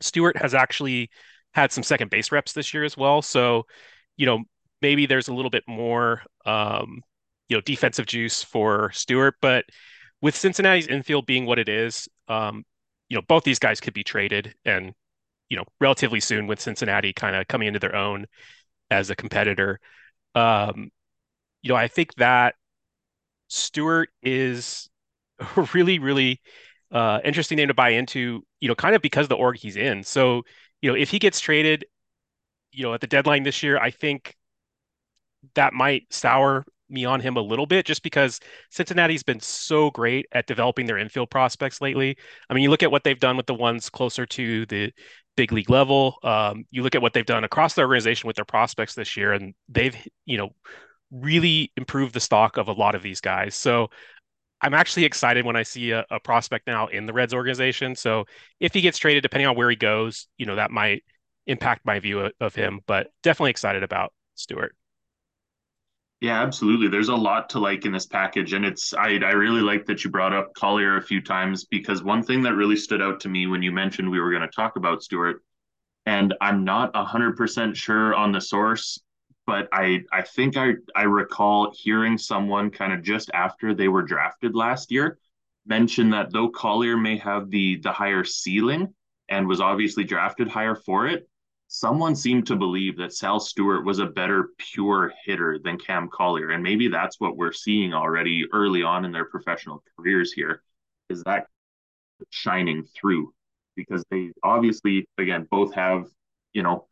Stewart 0.00 0.36
has 0.36 0.54
actually 0.54 1.10
had 1.52 1.72
some 1.72 1.82
second 1.82 2.10
base 2.10 2.30
reps 2.32 2.52
this 2.52 2.72
year 2.72 2.84
as 2.84 2.96
well. 2.96 3.22
So, 3.22 3.66
you 4.16 4.26
know, 4.26 4.44
maybe 4.80 5.06
there's 5.06 5.28
a 5.28 5.34
little 5.34 5.50
bit 5.50 5.64
more, 5.66 6.22
um, 6.46 7.02
you 7.48 7.56
know, 7.56 7.60
defensive 7.62 8.06
juice 8.06 8.42
for 8.42 8.90
Stewart. 8.92 9.34
But 9.40 9.64
with 10.20 10.36
Cincinnati's 10.36 10.86
infield 10.86 11.26
being 11.26 11.46
what 11.46 11.58
it 11.58 11.68
is, 11.68 12.08
um, 12.28 12.64
you 13.08 13.16
know, 13.16 13.22
both 13.26 13.44
these 13.44 13.58
guys 13.58 13.80
could 13.80 13.94
be 13.94 14.04
traded 14.04 14.54
and, 14.64 14.92
you 15.48 15.56
know, 15.56 15.64
relatively 15.80 16.20
soon 16.20 16.46
with 16.46 16.60
Cincinnati 16.60 17.12
kind 17.12 17.34
of 17.34 17.48
coming 17.48 17.68
into 17.68 17.80
their 17.80 17.96
own 17.96 18.26
as 18.90 19.10
a 19.10 19.16
competitor. 19.16 19.80
Um, 20.34 20.90
you 21.62 21.68
know, 21.70 21.76
I 21.76 21.88
think 21.88 22.14
that 22.14 22.54
Stewart 23.48 24.10
is 24.22 24.88
a 25.56 25.68
really, 25.74 25.98
really 25.98 26.40
uh, 26.92 27.20
interesting 27.24 27.56
name 27.56 27.68
to 27.68 27.74
buy 27.74 27.90
into, 27.90 28.42
you 28.60 28.68
know, 28.68 28.74
kind 28.74 28.94
of 28.94 29.02
because 29.02 29.28
the 29.28 29.36
org 29.36 29.56
he's 29.56 29.76
in. 29.76 30.02
So, 30.02 30.42
you 30.80 30.90
know, 30.90 30.96
if 30.96 31.10
he 31.10 31.18
gets 31.18 31.40
traded, 31.40 31.84
you 32.72 32.84
know, 32.84 32.94
at 32.94 33.00
the 33.00 33.06
deadline 33.06 33.42
this 33.42 33.62
year, 33.62 33.78
I 33.78 33.90
think 33.90 34.34
that 35.54 35.72
might 35.72 36.04
sour 36.10 36.64
me 36.90 37.04
on 37.04 37.20
him 37.20 37.36
a 37.36 37.40
little 37.40 37.66
bit 37.66 37.84
just 37.84 38.02
because 38.02 38.40
Cincinnati's 38.70 39.22
been 39.22 39.40
so 39.40 39.90
great 39.90 40.26
at 40.32 40.46
developing 40.46 40.86
their 40.86 40.98
infield 40.98 41.30
prospects 41.30 41.80
lately. 41.80 42.16
I 42.48 42.54
mean, 42.54 42.62
you 42.62 42.70
look 42.70 42.82
at 42.82 42.90
what 42.90 43.04
they've 43.04 43.18
done 43.18 43.36
with 43.36 43.46
the 43.46 43.54
ones 43.54 43.90
closer 43.90 44.24
to 44.26 44.66
the 44.66 44.92
big 45.36 45.52
league 45.52 45.70
level. 45.70 46.16
Um, 46.22 46.64
you 46.70 46.82
look 46.82 46.94
at 46.94 47.02
what 47.02 47.12
they've 47.12 47.26
done 47.26 47.44
across 47.44 47.74
the 47.74 47.82
organization 47.82 48.26
with 48.26 48.36
their 48.36 48.44
prospects 48.44 48.94
this 48.94 49.16
year, 49.16 49.32
and 49.32 49.54
they've, 49.68 49.94
you 50.24 50.38
know, 50.38 50.50
really 51.10 51.72
improved 51.76 52.14
the 52.14 52.20
stock 52.20 52.56
of 52.56 52.68
a 52.68 52.72
lot 52.72 52.94
of 52.94 53.02
these 53.02 53.20
guys. 53.20 53.54
So 53.54 53.90
I'm 54.60 54.74
actually 54.74 55.04
excited 55.04 55.44
when 55.44 55.56
I 55.56 55.62
see 55.62 55.92
a, 55.92 56.04
a 56.10 56.20
prospect 56.20 56.66
now 56.66 56.88
in 56.88 57.06
the 57.06 57.12
Reds 57.12 57.32
organization. 57.32 57.94
So 57.94 58.24
if 58.60 58.74
he 58.74 58.80
gets 58.80 58.98
traded, 58.98 59.22
depending 59.22 59.46
on 59.46 59.56
where 59.56 59.70
he 59.70 59.76
goes, 59.76 60.26
you 60.36 60.46
know, 60.46 60.56
that 60.56 60.70
might 60.70 61.04
impact 61.46 61.86
my 61.86 62.00
view 62.00 62.20
of, 62.20 62.32
of 62.40 62.54
him, 62.54 62.80
but 62.86 63.08
definitely 63.22 63.50
excited 63.50 63.82
about 63.82 64.12
Stewart. 64.34 64.74
Yeah, 66.20 66.42
absolutely. 66.42 66.88
There's 66.88 67.10
a 67.10 67.14
lot 67.14 67.50
to 67.50 67.60
like 67.60 67.84
in 67.84 67.92
this 67.92 68.06
package, 68.06 68.52
and 68.52 68.64
it's 68.64 68.92
I 68.92 69.18
I 69.18 69.32
really 69.32 69.60
like 69.60 69.86
that 69.86 70.02
you 70.02 70.10
brought 70.10 70.32
up 70.32 70.52
Collier 70.52 70.96
a 70.96 71.02
few 71.02 71.22
times 71.22 71.64
because 71.64 72.02
one 72.02 72.24
thing 72.24 72.42
that 72.42 72.54
really 72.54 72.74
stood 72.74 73.00
out 73.00 73.20
to 73.20 73.28
me 73.28 73.46
when 73.46 73.62
you 73.62 73.70
mentioned 73.70 74.10
we 74.10 74.18
were 74.18 74.32
going 74.32 74.42
to 74.42 74.48
talk 74.48 74.74
about 74.74 75.00
Stewart, 75.00 75.44
and 76.06 76.34
I'm 76.40 76.64
not 76.64 76.90
hundred 76.96 77.36
percent 77.36 77.76
sure 77.76 78.16
on 78.16 78.32
the 78.32 78.40
source, 78.40 78.98
but 79.48 79.66
I 79.72 80.02
I 80.12 80.20
think 80.20 80.58
I 80.58 80.74
I 80.94 81.04
recall 81.04 81.72
hearing 81.74 82.18
someone 82.18 82.70
kind 82.70 82.92
of 82.92 83.02
just 83.02 83.30
after 83.32 83.74
they 83.74 83.88
were 83.88 84.02
drafted 84.02 84.54
last 84.54 84.92
year 84.92 85.18
mention 85.66 86.10
that 86.10 86.30
though 86.32 86.50
Collier 86.50 86.98
may 86.98 87.16
have 87.16 87.50
the 87.50 87.76
the 87.76 87.90
higher 87.90 88.24
ceiling 88.24 88.94
and 89.30 89.48
was 89.48 89.62
obviously 89.62 90.04
drafted 90.04 90.48
higher 90.48 90.74
for 90.74 91.06
it, 91.06 91.28
someone 91.68 92.14
seemed 92.14 92.46
to 92.48 92.56
believe 92.56 92.98
that 92.98 93.14
Sal 93.14 93.40
Stewart 93.40 93.86
was 93.86 94.00
a 94.00 94.06
better 94.06 94.50
pure 94.58 95.14
hitter 95.24 95.58
than 95.62 95.78
Cam 95.78 96.08
Collier. 96.10 96.50
And 96.50 96.62
maybe 96.62 96.88
that's 96.88 97.18
what 97.18 97.36
we're 97.36 97.52
seeing 97.52 97.94
already 97.94 98.44
early 98.52 98.82
on 98.82 99.06
in 99.06 99.12
their 99.12 99.26
professional 99.26 99.82
careers 99.96 100.32
here 100.32 100.62
is 101.08 101.22
that 101.24 101.46
shining 102.30 102.84
through 102.84 103.32
because 103.76 104.04
they 104.10 104.30
obviously, 104.42 105.06
again, 105.18 105.46
both 105.50 105.74
have, 105.74 106.06
you 106.52 106.62
know, 106.62 106.86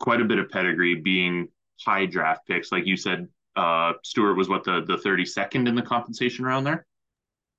quite 0.00 0.20
a 0.20 0.24
bit 0.24 0.38
of 0.38 0.48
pedigree 0.48 0.96
being 0.96 1.48
high 1.84 2.06
draft 2.06 2.46
picks. 2.48 2.72
Like 2.72 2.86
you 2.86 2.96
said, 2.96 3.28
uh, 3.54 3.92
Stewart 4.02 4.36
was 4.36 4.48
what 4.48 4.64
the, 4.64 4.82
the 4.86 4.96
32nd 4.96 5.68
in 5.68 5.74
the 5.74 5.82
compensation 5.82 6.44
round 6.44 6.66
there? 6.66 6.86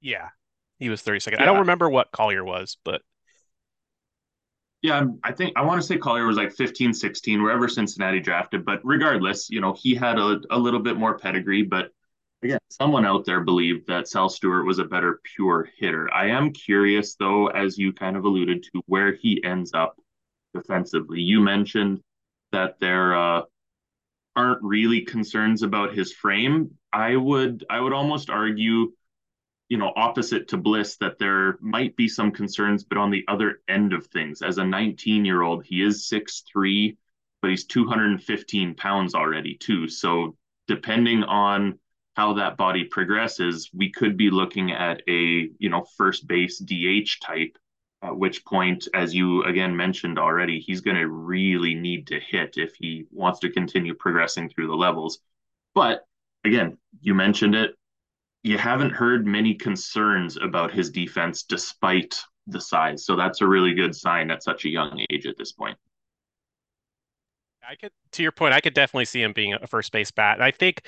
Yeah, 0.02 0.30
he 0.80 0.90
was 0.90 1.02
32nd. 1.02 1.34
Yeah. 1.34 1.44
I 1.44 1.46
don't 1.46 1.60
remember 1.60 1.90
what 1.90 2.12
Collier 2.12 2.44
was, 2.44 2.78
but 2.84 3.02
yeah, 4.82 5.06
I 5.24 5.32
think 5.32 5.54
I 5.56 5.62
want 5.62 5.80
to 5.80 5.86
say 5.86 5.98
Collier 5.98 6.26
was 6.26 6.38
like 6.38 6.52
15, 6.54 6.94
16, 6.94 7.44
wherever 7.44 7.68
Cincinnati 7.68 8.20
drafted. 8.20 8.66
But 8.66 8.80
regardless, 8.84 9.50
you 9.50 9.62
know, 9.62 9.76
he 9.78 9.94
had 9.94 10.18
a, 10.18 10.42
a 10.50 10.58
little 10.58 10.80
bit 10.80 10.98
more 10.98 11.20
pedigree. 11.20 11.62
But 11.62 11.92
again, 12.42 12.58
someone 12.70 13.06
out 13.06 13.24
there 13.26 13.42
believed 13.42 13.86
that 13.88 14.08
Sal 14.08 14.28
Stewart 14.28 14.66
was 14.66 14.80
a 14.80 14.86
better 14.86 15.20
pure 15.36 15.70
hitter. 15.78 16.12
I 16.12 16.30
am 16.30 16.52
curious, 16.52 17.16
though, 17.16 17.48
as 17.48 17.78
you 17.78 17.94
kind 17.94 18.18
of 18.18 18.26
alluded 18.26 18.64
to, 18.64 18.82
where 18.88 19.14
he 19.14 19.44
ends 19.44 19.72
up 19.76 19.98
defensively. 20.56 21.22
You 21.22 21.42
mentioned 21.42 22.02
that 22.52 22.80
there 22.80 23.16
uh, 23.16 23.42
aren't 24.36 24.64
really 24.64 25.02
concerns 25.02 25.64
about 25.64 25.94
his 25.94 26.14
frame. 26.14 26.72
I 26.94 27.16
would 27.16 27.66
I 27.70 27.80
would 27.80 27.94
almost 27.94 28.30
argue 28.30 28.92
you 29.72 29.78
know, 29.78 29.94
opposite 29.96 30.50
to 30.50 30.58
Bliss, 30.58 30.98
that 30.98 31.18
there 31.18 31.58
might 31.62 31.96
be 31.96 32.10
some 32.10 32.30
concerns, 32.30 32.84
but 32.84 32.98
on 32.98 33.10
the 33.10 33.24
other 33.30 33.62
end 33.70 33.94
of 33.94 34.06
things, 34.08 34.42
as 34.42 34.58
a 34.58 34.66
19 34.66 35.24
year 35.24 35.44
old, 35.44 35.64
he 35.64 35.82
is 35.82 36.10
6'3, 36.10 36.98
but 37.42 37.52
he's 37.52 37.64
215 37.68 38.76
pounds 38.76 39.16
already, 39.16 39.56
too. 39.56 39.88
So, 39.88 40.36
depending 40.68 41.24
on 41.24 41.80
how 42.18 42.34
that 42.34 42.58
body 42.58 42.84
progresses, 42.84 43.70
we 43.74 43.90
could 43.90 44.18
be 44.18 44.30
looking 44.30 44.74
at 44.74 45.04
a, 45.08 45.50
you 45.58 45.70
know, 45.70 45.86
first 45.96 46.28
base 46.28 46.60
DH 46.60 47.22
type, 47.24 47.58
at 48.02 48.18
which 48.18 48.44
point, 48.46 48.88
as 48.94 49.14
you 49.14 49.44
again 49.44 49.76
mentioned 49.76 50.18
already, 50.18 50.60
he's 50.60 50.82
going 50.82 50.98
to 50.98 51.08
really 51.08 51.76
need 51.76 52.08
to 52.08 52.20
hit 52.20 52.58
if 52.58 52.74
he 52.76 53.06
wants 53.12 53.40
to 53.40 53.52
continue 53.52 53.94
progressing 53.94 54.50
through 54.50 54.68
the 54.68 54.76
levels. 54.76 55.20
But 55.76 56.06
again, 56.44 56.78
you 57.00 57.14
mentioned 57.14 57.56
it 57.56 57.76
you 58.44 58.58
haven't 58.58 58.92
heard 58.92 59.26
many 59.26 59.54
concerns 59.54 60.38
about 60.38 60.72
his 60.72 60.90
defense 60.90 61.44
despite 61.44 62.20
the 62.48 62.60
size. 62.60 63.06
So 63.06 63.16
that's 63.16 63.42
a 63.42 63.48
really 63.48 63.74
good 63.74 63.96
sign 63.96 64.32
at 64.32 64.44
such 64.44 64.66
a 64.66 64.70
young 64.70 65.06
age 65.12 65.28
at 65.28 65.38
this 65.38 65.52
point. 65.52 65.78
I 67.68 67.76
could, 67.76 67.92
to 68.14 68.24
your 68.24 68.32
point, 68.32 68.54
I 68.54 68.62
could 68.62 68.74
definitely 68.74 69.06
see 69.06 69.22
him 69.22 69.34
being 69.34 69.54
a 69.54 69.68
first 69.68 69.92
base 69.92 70.10
bat. 70.12 70.38
And 70.38 70.44
I 70.44 70.52
think, 70.52 70.88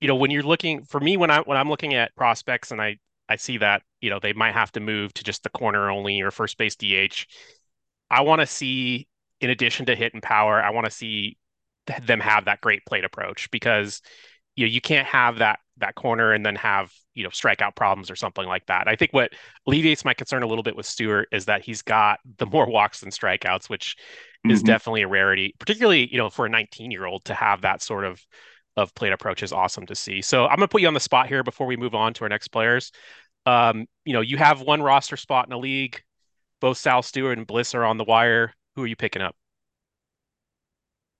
you 0.00 0.08
know, 0.08 0.14
when 0.14 0.30
you're 0.30 0.42
looking 0.42 0.84
for 0.84 1.00
me, 1.00 1.16
when 1.16 1.30
I 1.30 1.40
when 1.40 1.56
I'm 1.56 1.70
looking 1.70 1.94
at 1.94 2.14
prospects 2.14 2.70
and 2.70 2.80
I 2.80 2.98
I 3.30 3.36
see 3.36 3.58
that 3.58 3.82
you 4.00 4.10
know 4.10 4.18
they 4.20 4.32
might 4.32 4.54
have 4.54 4.72
to 4.72 4.80
move 4.80 5.14
to 5.14 5.24
just 5.24 5.44
the 5.44 5.50
corner 5.50 5.90
only 5.90 6.20
or 6.20 6.30
first 6.30 6.58
base 6.58 6.76
DH. 6.76 7.26
I 8.10 8.22
want 8.22 8.40
to 8.40 8.46
see, 8.46 9.06
in 9.40 9.50
addition 9.50 9.86
to 9.86 9.94
hit 9.94 10.12
and 10.12 10.22
power, 10.22 10.60
I 10.60 10.70
want 10.70 10.86
to 10.86 10.90
see 10.90 11.38
them 12.02 12.20
have 12.20 12.44
that 12.44 12.60
great 12.60 12.84
plate 12.84 13.04
approach 13.04 13.50
because 13.50 14.02
you 14.56 14.66
know 14.66 14.70
you 14.70 14.80
can't 14.80 15.06
have 15.06 15.38
that 15.38 15.60
that 15.78 15.94
corner 15.94 16.32
and 16.32 16.44
then 16.44 16.56
have 16.56 16.92
you 17.14 17.22
know 17.22 17.30
strikeout 17.30 17.76
problems 17.76 18.10
or 18.10 18.16
something 18.16 18.46
like 18.46 18.66
that. 18.66 18.88
I 18.88 18.96
think 18.96 19.12
what 19.12 19.32
alleviates 19.66 20.04
my 20.04 20.12
concern 20.12 20.42
a 20.42 20.46
little 20.46 20.64
bit 20.64 20.76
with 20.76 20.86
Stewart 20.86 21.28
is 21.32 21.44
that 21.46 21.62
he's 21.62 21.82
got 21.82 22.18
the 22.38 22.46
more 22.46 22.68
walks 22.68 23.00
than 23.00 23.10
strikeouts, 23.10 23.70
which 23.70 23.96
mm-hmm. 24.44 24.50
is 24.50 24.62
definitely 24.62 25.02
a 25.02 25.08
rarity, 25.08 25.54
particularly 25.60 26.10
you 26.10 26.18
know 26.18 26.30
for 26.30 26.46
a 26.46 26.50
19 26.50 26.90
year 26.90 27.06
old 27.06 27.24
to 27.26 27.34
have 27.34 27.62
that 27.62 27.80
sort 27.80 28.04
of 28.04 28.20
of 28.80 28.94
plate 28.94 29.12
approach 29.12 29.42
is 29.42 29.52
awesome 29.52 29.86
to 29.86 29.94
see. 29.94 30.22
So 30.22 30.46
I'm 30.46 30.56
gonna 30.56 30.68
put 30.68 30.82
you 30.82 30.88
on 30.88 30.94
the 30.94 31.00
spot 31.00 31.28
here 31.28 31.42
before 31.42 31.66
we 31.66 31.76
move 31.76 31.94
on 31.94 32.14
to 32.14 32.24
our 32.24 32.28
next 32.28 32.48
players. 32.48 32.92
Um, 33.46 33.86
you 34.04 34.12
know, 34.12 34.20
you 34.20 34.36
have 34.38 34.60
one 34.62 34.82
roster 34.82 35.16
spot 35.16 35.46
in 35.46 35.50
the 35.50 35.58
league. 35.58 36.02
Both 36.60 36.78
Sal 36.78 37.02
Stewart 37.02 37.38
and 37.38 37.46
Bliss 37.46 37.74
are 37.74 37.84
on 37.84 37.96
the 37.96 38.04
wire. 38.04 38.54
Who 38.76 38.84
are 38.84 38.86
you 38.86 38.96
picking 38.96 39.22
up? 39.22 39.36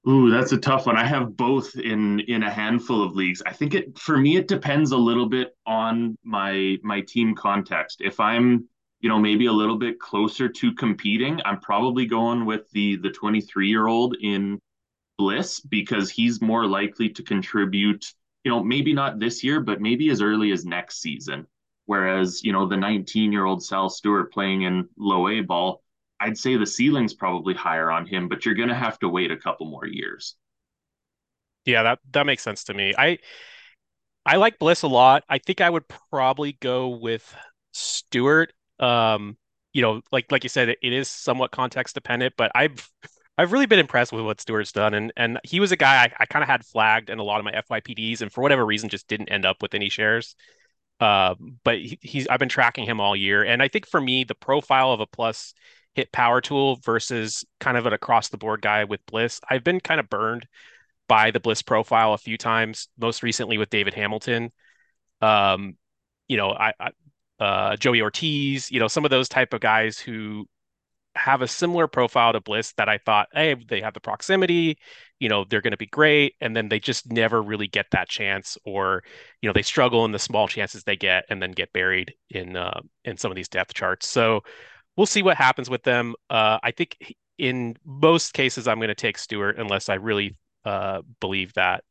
Ooh, 0.09 0.31
that's 0.31 0.52
a 0.52 0.59
tough 0.59 0.87
one. 0.87 0.97
I 0.97 1.05
have 1.05 1.37
both 1.37 1.76
in 1.76 2.21
in 2.21 2.43
a 2.43 2.50
handful 2.50 3.02
of 3.02 3.14
leagues. 3.14 3.43
I 3.45 3.52
think 3.52 3.75
it 3.75 3.99
for 3.99 4.17
me 4.17 4.37
it 4.37 4.49
depends 4.49 4.93
a 4.93 4.97
little 4.97 5.29
bit 5.29 5.55
on 5.67 6.17
my 6.25 6.79
my 6.83 7.02
team 7.02 7.35
context. 7.35 8.00
If 8.00 8.19
I'm, 8.19 8.67
you 9.00 9.11
know, 9.11 9.19
maybe 9.19 9.47
a 9.47 9.52
little 9.52 9.76
bit 9.76 10.00
closer 10.00 10.49
to 10.49 10.75
competing, 10.75 11.40
I'm 11.45 11.61
probably 11.61 12.07
going 12.07 12.47
with 12.47 12.71
the 12.71 12.97
the 12.97 13.11
23-year-old 13.11 14.17
in 14.23 14.59
Bliss 15.21 15.61
because 15.61 16.11
he's 16.11 16.41
more 16.41 16.67
likely 16.67 17.11
to 17.11 17.23
contribute, 17.23 18.07
you 18.43 18.50
know, 18.50 18.65
maybe 18.65 18.95
not 18.95 19.21
this 19.21 19.45
year, 19.45 19.61
but 19.61 19.83
maybe 19.83 20.09
as 20.09 20.23
early 20.23 20.50
as 20.50 20.65
next 20.65 21.03
season. 21.03 21.47
Whereas, 21.85 22.43
you 22.43 22.53
know, 22.53 22.67
the 22.67 22.77
19-year-old 22.77 23.62
Sal 23.62 23.91
Stewart 23.91 24.33
playing 24.33 24.62
in 24.62 24.89
low 24.97 25.29
A 25.29 25.43
ball, 25.43 25.83
I'd 26.19 26.39
say 26.39 26.57
the 26.57 26.67
ceiling's 26.67 27.12
probably 27.12 27.53
higher 27.53 27.91
on 27.91 28.07
him, 28.07 28.29
but 28.29 28.47
you're 28.47 28.55
going 28.55 28.71
to 28.71 28.75
have 28.75 28.99
to 29.00 29.09
wait 29.11 29.31
a 29.31 29.37
couple 29.37 29.67
more 29.67 29.87
years. 29.87 30.37
Yeah, 31.67 31.83
that 31.83 31.99
that 32.12 32.25
makes 32.25 32.43
sense 32.43 32.65
to 32.65 32.75
me. 32.75 32.95
I 32.97 33.19
I 34.25 34.37
like 34.37 34.59
Bliss 34.59 34.83
a 34.83 34.89
lot. 34.89 35.25
I 35.29 35.39
think 35.39 35.61
I 35.61 35.71
would 35.71 35.85
probably 36.11 36.53
go 36.53 36.89
with 36.89 37.35
Stewart. 37.73 38.53
Um, 38.79 39.37
you 39.73 39.83
know, 39.83 40.03
like 40.12 40.31
like 40.33 40.43
you 40.45 40.49
said, 40.49 40.71
it, 40.71 40.79
it 40.83 40.93
is 40.93 41.09
somewhat 41.09 41.50
context 41.50 41.95
dependent, 41.95 42.35
but 42.37 42.50
I've 42.55 42.89
I've 43.40 43.52
really 43.52 43.64
been 43.64 43.78
impressed 43.78 44.12
with 44.12 44.23
what 44.23 44.38
Stewart's 44.38 44.70
done, 44.70 44.92
and 44.92 45.14
and 45.16 45.40
he 45.44 45.61
was 45.61 45.73
a 45.73 45.76
guy 45.76 46.04
I, 46.04 46.12
I 46.20 46.26
kind 46.26 46.42
of 46.42 46.49
had 46.50 46.62
flagged 46.62 47.09
in 47.09 47.18
a 47.18 47.23
lot 47.23 47.38
of 47.38 47.47
my 47.47 47.52
FYPDs, 47.52 48.20
and 48.20 48.30
for 48.30 48.42
whatever 48.42 48.66
reason, 48.66 48.90
just 48.90 49.09
didn't 49.09 49.30
end 49.30 49.47
up 49.47 49.62
with 49.62 49.73
any 49.73 49.88
shares. 49.88 50.37
Uh, 51.00 51.37
but 51.64 51.78
he, 51.78 51.99
he's 52.02 52.28
I've 52.28 52.38
been 52.38 52.50
tracking 52.50 52.85
him 52.85 53.00
all 53.00 53.16
year, 53.16 53.42
and 53.42 53.62
I 53.62 53.68
think 53.68 53.87
for 53.87 53.99
me, 53.99 54.25
the 54.25 54.35
profile 54.35 54.92
of 54.92 55.00
a 55.00 55.06
plus 55.06 55.54
hit 55.94 56.12
power 56.12 56.42
tool 56.42 56.80
versus 56.85 57.42
kind 57.61 57.78
of 57.78 57.87
an 57.87 57.94
across 57.94 58.28
the 58.28 58.37
board 58.37 58.61
guy 58.61 58.85
with 58.85 59.00
Bliss. 59.06 59.40
I've 59.49 59.64
been 59.64 59.80
kind 59.80 60.00
of 60.00 60.11
burned 60.11 60.47
by 61.09 61.30
the 61.30 61.40
Bliss 61.40 61.62
profile 61.62 62.12
a 62.12 62.18
few 62.18 62.37
times, 62.37 62.88
most 62.99 63.23
recently 63.23 63.56
with 63.56 63.70
David 63.70 63.94
Hamilton. 63.94 64.52
Um, 65.23 65.78
you 66.28 66.37
know, 66.37 66.50
I, 66.50 66.75
I 66.78 66.90
uh, 67.42 67.76
Joey 67.76 68.02
Ortiz, 68.02 68.70
you 68.70 68.80
know, 68.80 68.88
some 68.88 69.06
of 69.06 69.11
those 69.11 69.30
type 69.30 69.54
of 69.54 69.62
guys 69.62 69.99
who 69.99 70.47
have 71.17 71.43
a 71.43 71.49
similar 71.49 71.87
profile 71.87 72.33
to 72.33 72.40
Bliss 72.40 72.73
that 72.75 72.88
I 72.88 72.99
thought, 72.99 73.29
hey, 73.33 73.55
they 73.55 73.81
have 73.81 73.95
the 73.95 74.00
proximity, 74.00 74.79
you 75.19 75.29
know, 75.29 75.45
they're 75.45 75.61
going 75.61 75.73
to 75.73 75.76
be 75.76 75.87
great, 75.87 76.35
and 76.40 76.57
then 76.57 76.69
they 76.69 76.81
just 76.81 77.11
never 77.11 77.43
really 77.43 77.67
get 77.67 77.87
that 77.93 78.09
chance, 78.09 78.57
or 78.64 79.02
you 79.43 79.49
know, 79.49 79.52
they 79.52 79.62
struggle 79.62 80.05
in 80.05 80.12
the 80.12 80.19
small 80.19 80.49
chances 80.49 80.85
they 80.85 80.97
get, 80.97 81.25
and 81.29 81.43
then 81.43 81.52
get 81.52 81.73
buried 81.73 82.14
in 82.31 82.57
uh, 82.57 82.81
in 83.05 83.17
some 83.17 83.31
of 83.31 83.37
these 83.37 83.49
depth 83.49 83.75
charts. 83.75 84.09
So 84.09 84.43
we'll 84.97 85.07
see 85.07 85.23
what 85.23 85.37
happens 85.37 85.69
with 85.69 85.83
them. 85.83 86.14
Uh, 86.29 86.59
I 86.62 86.71
think 86.71 86.97
in 87.38 87.76
most 87.85 88.33
cases, 88.33 88.69
I'm 88.69 88.79
going 88.79 88.88
to 88.88 88.95
take 88.95 89.19
Stewart 89.19 89.59
unless 89.59 89.88
I 89.88 89.95
really 89.95 90.37
uh, 90.64 91.02
believe 91.21 91.52
that 91.55 91.85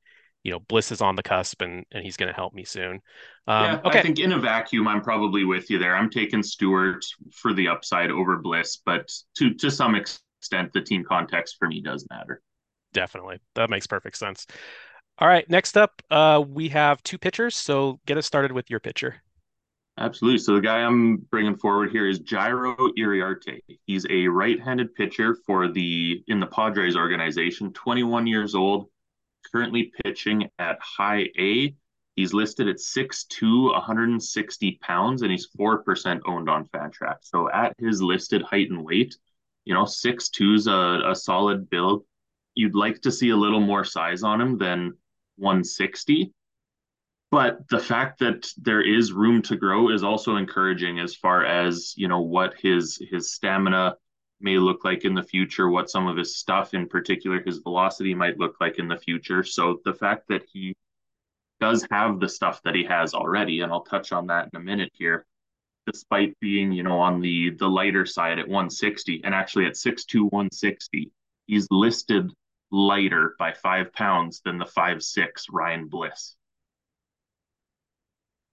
you 0.44 0.52
know 0.52 0.60
Bliss 0.60 0.92
is 0.92 1.02
on 1.02 1.16
the 1.16 1.24
cusp 1.24 1.62
and 1.62 1.86
and 1.92 2.04
he's 2.04 2.18
going 2.18 2.30
to 2.30 2.36
help 2.36 2.54
me 2.54 2.64
soon. 2.64 3.02
Um, 3.48 3.64
yeah, 3.64 3.82
okay. 3.86 4.00
I 4.00 4.02
think 4.02 4.20
in 4.20 4.32
a 4.32 4.40
vacuum, 4.40 4.88
I'm 4.88 5.02
probably 5.02 5.44
with 5.44 5.70
you 5.70 5.80
there. 5.80 5.96
I'm 5.96 6.10
taking 6.10 6.44
Stewart 6.44 7.06
for 7.34 7.54
the 7.54 7.68
upside 7.68 8.12
over 8.12 8.38
Bliss, 8.38 8.80
but 8.86 9.12
to 9.38 9.54
to 9.56 9.70
some 9.70 9.96
extent, 9.96 10.72
the 10.74 10.82
team 10.82 11.04
context 11.04 11.58
for 11.58 11.68
me 11.68 11.82
does 11.82 12.06
matter. 12.10 12.42
Definitely, 12.94 13.40
that 13.56 13.70
makes 13.70 13.88
perfect 13.88 14.18
sense. 14.18 14.48
All 15.20 15.28
right, 15.28 15.50
next 15.50 15.78
up, 15.78 16.02
uh, 16.10 16.44
we 16.48 16.70
have 16.70 17.04
two 17.04 17.18
pitchers. 17.18 17.56
So 17.56 18.00
get 18.06 18.18
us 18.18 18.26
started 18.26 18.54
with 18.54 18.70
your 18.70 18.80
pitcher. 18.80 19.22
Absolutely. 20.00 20.38
So 20.38 20.56
the 20.56 20.62
guy 20.62 20.78
I'm 20.78 21.18
bringing 21.30 21.58
forward 21.58 21.92
here 21.92 22.08
is 22.08 22.22
Jairo 22.22 22.78
Iriarte. 22.98 23.60
He's 23.86 24.06
a 24.10 24.30
right-handed 24.30 24.96
pitcher 24.96 25.36
for 25.46 25.68
the 25.68 26.24
in 26.28 26.40
the 26.40 26.48
Padres 26.48 26.96
organization, 26.96 27.74
21 27.74 28.26
years 28.26 28.56
old, 28.56 28.88
currently 29.52 29.92
pitching 30.04 30.50
at 30.60 30.80
high 30.82 31.28
A. 31.38 31.76
He's 32.16 32.34
listed 32.34 32.68
at 32.68 32.78
6'2", 32.78 33.72
160 33.72 34.80
pounds, 34.82 35.22
and 35.22 35.32
he's 35.32 35.50
4% 35.58 36.22
owned 36.26 36.50
on 36.50 36.66
Fantrax. 36.68 37.16
So 37.24 37.50
at 37.52 37.74
his 37.78 38.02
listed 38.02 38.42
height 38.42 38.70
and 38.70 38.84
weight, 38.84 39.18
you 39.66 39.74
know, 39.74 39.84
6'2 39.84 40.56
is 40.56 40.68
a, 40.68 41.02
a 41.12 41.16
solid 41.16 41.70
build. 41.70 42.06
You'd 42.56 42.76
like 42.76 43.02
to 43.02 43.12
see 43.12 43.30
a 43.30 43.38
little 43.38 43.62
more 43.62 43.86
size 43.86 44.24
on 44.24 44.42
him 44.42 44.58
than 44.58 44.94
160 45.38 46.34
but 47.32 47.68
the 47.70 47.80
fact 47.80 48.20
that 48.20 48.52
there 48.58 48.82
is 48.82 49.14
room 49.14 49.42
to 49.44 49.56
grow 49.56 49.90
is 49.90 50.04
also 50.04 50.36
encouraging 50.36 51.00
as 51.00 51.16
far 51.16 51.46
as 51.46 51.94
you 51.96 52.08
know 52.08 52.22
what 52.22 52.56
his 52.60 53.02
his 53.12 53.32
stamina 53.32 53.96
may 54.42 54.58
look 54.58 54.86
like 54.86 55.06
in 55.06 55.14
the 55.14 55.24
future 55.24 55.70
what 55.70 55.90
some 55.90 56.08
of 56.08 56.18
his 56.18 56.38
stuff 56.38 56.74
in 56.74 56.88
particular 56.88 57.42
his 57.42 57.60
velocity 57.60 58.14
might 58.14 58.40
look 58.40 58.56
like 58.62 58.80
in 58.80 58.88
the 58.88 58.98
future 58.98 59.44
so 59.44 59.80
the 59.86 59.94
fact 59.94 60.28
that 60.30 60.44
he 60.52 60.76
does 61.60 61.86
have 61.92 62.20
the 62.20 62.30
stuff 62.30 62.62
that 62.64 62.76
he 62.76 62.84
has 62.84 63.14
already 63.14 63.62
and 63.62 63.72
I'll 63.72 63.82
touch 63.82 64.12
on 64.12 64.28
that 64.28 64.50
in 64.54 64.60
a 64.60 64.64
minute 64.64 64.92
here 64.94 65.26
despite 65.86 66.40
being 66.40 66.72
you 66.72 66.84
know 66.84 67.00
on 67.00 67.22
the 67.22 67.52
the 67.52 67.68
lighter 67.68 68.06
side 68.06 68.40
at 68.40 68.48
160 68.48 69.22
and 69.24 69.34
actually 69.34 69.66
at 69.66 69.74
6'2 69.74 70.24
160 70.32 71.12
he's 71.48 71.68
listed 71.72 72.32
lighter 72.72 73.36
by 73.40 73.54
five 73.54 73.94
pounds 73.94 74.42
than 74.44 74.58
the 74.58 74.66
five 74.66 75.02
six 75.02 75.48
Ryan 75.50 75.88
Bliss. 75.88 76.36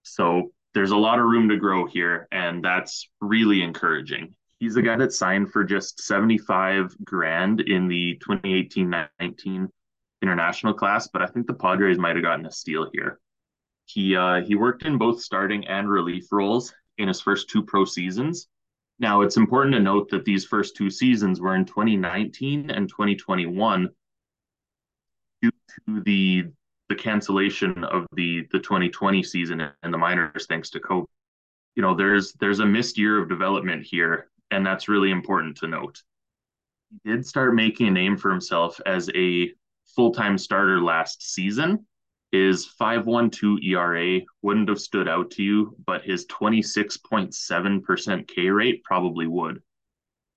So 0.02 0.52
there's 0.74 0.90
a 0.90 0.96
lot 0.96 1.18
of 1.18 1.26
room 1.26 1.48
to 1.48 1.56
grow 1.56 1.86
here, 1.86 2.28
and 2.30 2.64
that's 2.64 3.08
really 3.20 3.62
encouraging. 3.62 4.34
He's 4.58 4.76
a 4.76 4.82
guy 4.82 4.96
that 4.96 5.12
signed 5.12 5.52
for 5.52 5.64
just 5.64 6.00
75 6.00 6.96
grand 7.04 7.60
in 7.60 7.88
the 7.88 8.18
2018-19 8.26 9.68
international 10.22 10.72
class, 10.72 11.08
but 11.08 11.22
I 11.22 11.26
think 11.26 11.46
the 11.46 11.54
Padres 11.54 11.98
might 11.98 12.16
have 12.16 12.24
gotten 12.24 12.46
a 12.46 12.50
steal 12.50 12.88
here. 12.92 13.20
He 13.84 14.16
uh, 14.16 14.42
he 14.42 14.56
worked 14.56 14.84
in 14.84 14.98
both 14.98 15.20
starting 15.20 15.66
and 15.68 15.88
relief 15.88 16.32
roles 16.32 16.74
in 16.98 17.08
his 17.08 17.20
first 17.20 17.48
two 17.48 17.62
pro 17.62 17.84
seasons. 17.84 18.48
Now 18.98 19.20
it's 19.20 19.36
important 19.36 19.74
to 19.74 19.80
note 19.80 20.08
that 20.10 20.24
these 20.24 20.44
first 20.44 20.74
two 20.74 20.90
seasons 20.90 21.40
were 21.40 21.54
in 21.54 21.66
2019 21.66 22.70
and 22.70 22.88
2021 22.88 23.90
due 25.42 25.50
to 25.50 26.02
the 26.02 26.46
the 26.88 26.94
cancellation 26.94 27.84
of 27.84 28.06
the 28.12 28.46
the 28.52 28.58
2020 28.58 29.22
season 29.22 29.68
and 29.82 29.94
the 29.94 29.98
minors 29.98 30.46
thanks 30.46 30.70
to 30.70 30.80
COVID. 30.80 31.06
You 31.76 31.82
know, 31.82 31.94
there's 31.94 32.32
there's 32.34 32.60
a 32.60 32.66
missed 32.66 32.96
year 32.96 33.20
of 33.20 33.28
development 33.28 33.84
here, 33.84 34.30
and 34.50 34.64
that's 34.64 34.88
really 34.88 35.10
important 35.10 35.58
to 35.58 35.66
note. 35.66 36.02
He 36.90 37.10
did 37.10 37.26
start 37.26 37.54
making 37.54 37.88
a 37.88 37.90
name 37.90 38.16
for 38.16 38.30
himself 38.30 38.80
as 38.86 39.10
a 39.14 39.52
full-time 39.94 40.38
starter 40.38 40.80
last 40.80 41.22
season. 41.22 41.86
His 42.32 42.68
5.12 42.80 43.62
ERA 43.64 44.20
wouldn't 44.42 44.68
have 44.68 44.80
stood 44.80 45.08
out 45.08 45.30
to 45.32 45.42
you, 45.42 45.76
but 45.84 46.02
his 46.02 46.26
26.7% 46.26 48.28
K 48.28 48.50
rate 48.50 48.84
probably 48.84 49.26
would. 49.26 49.62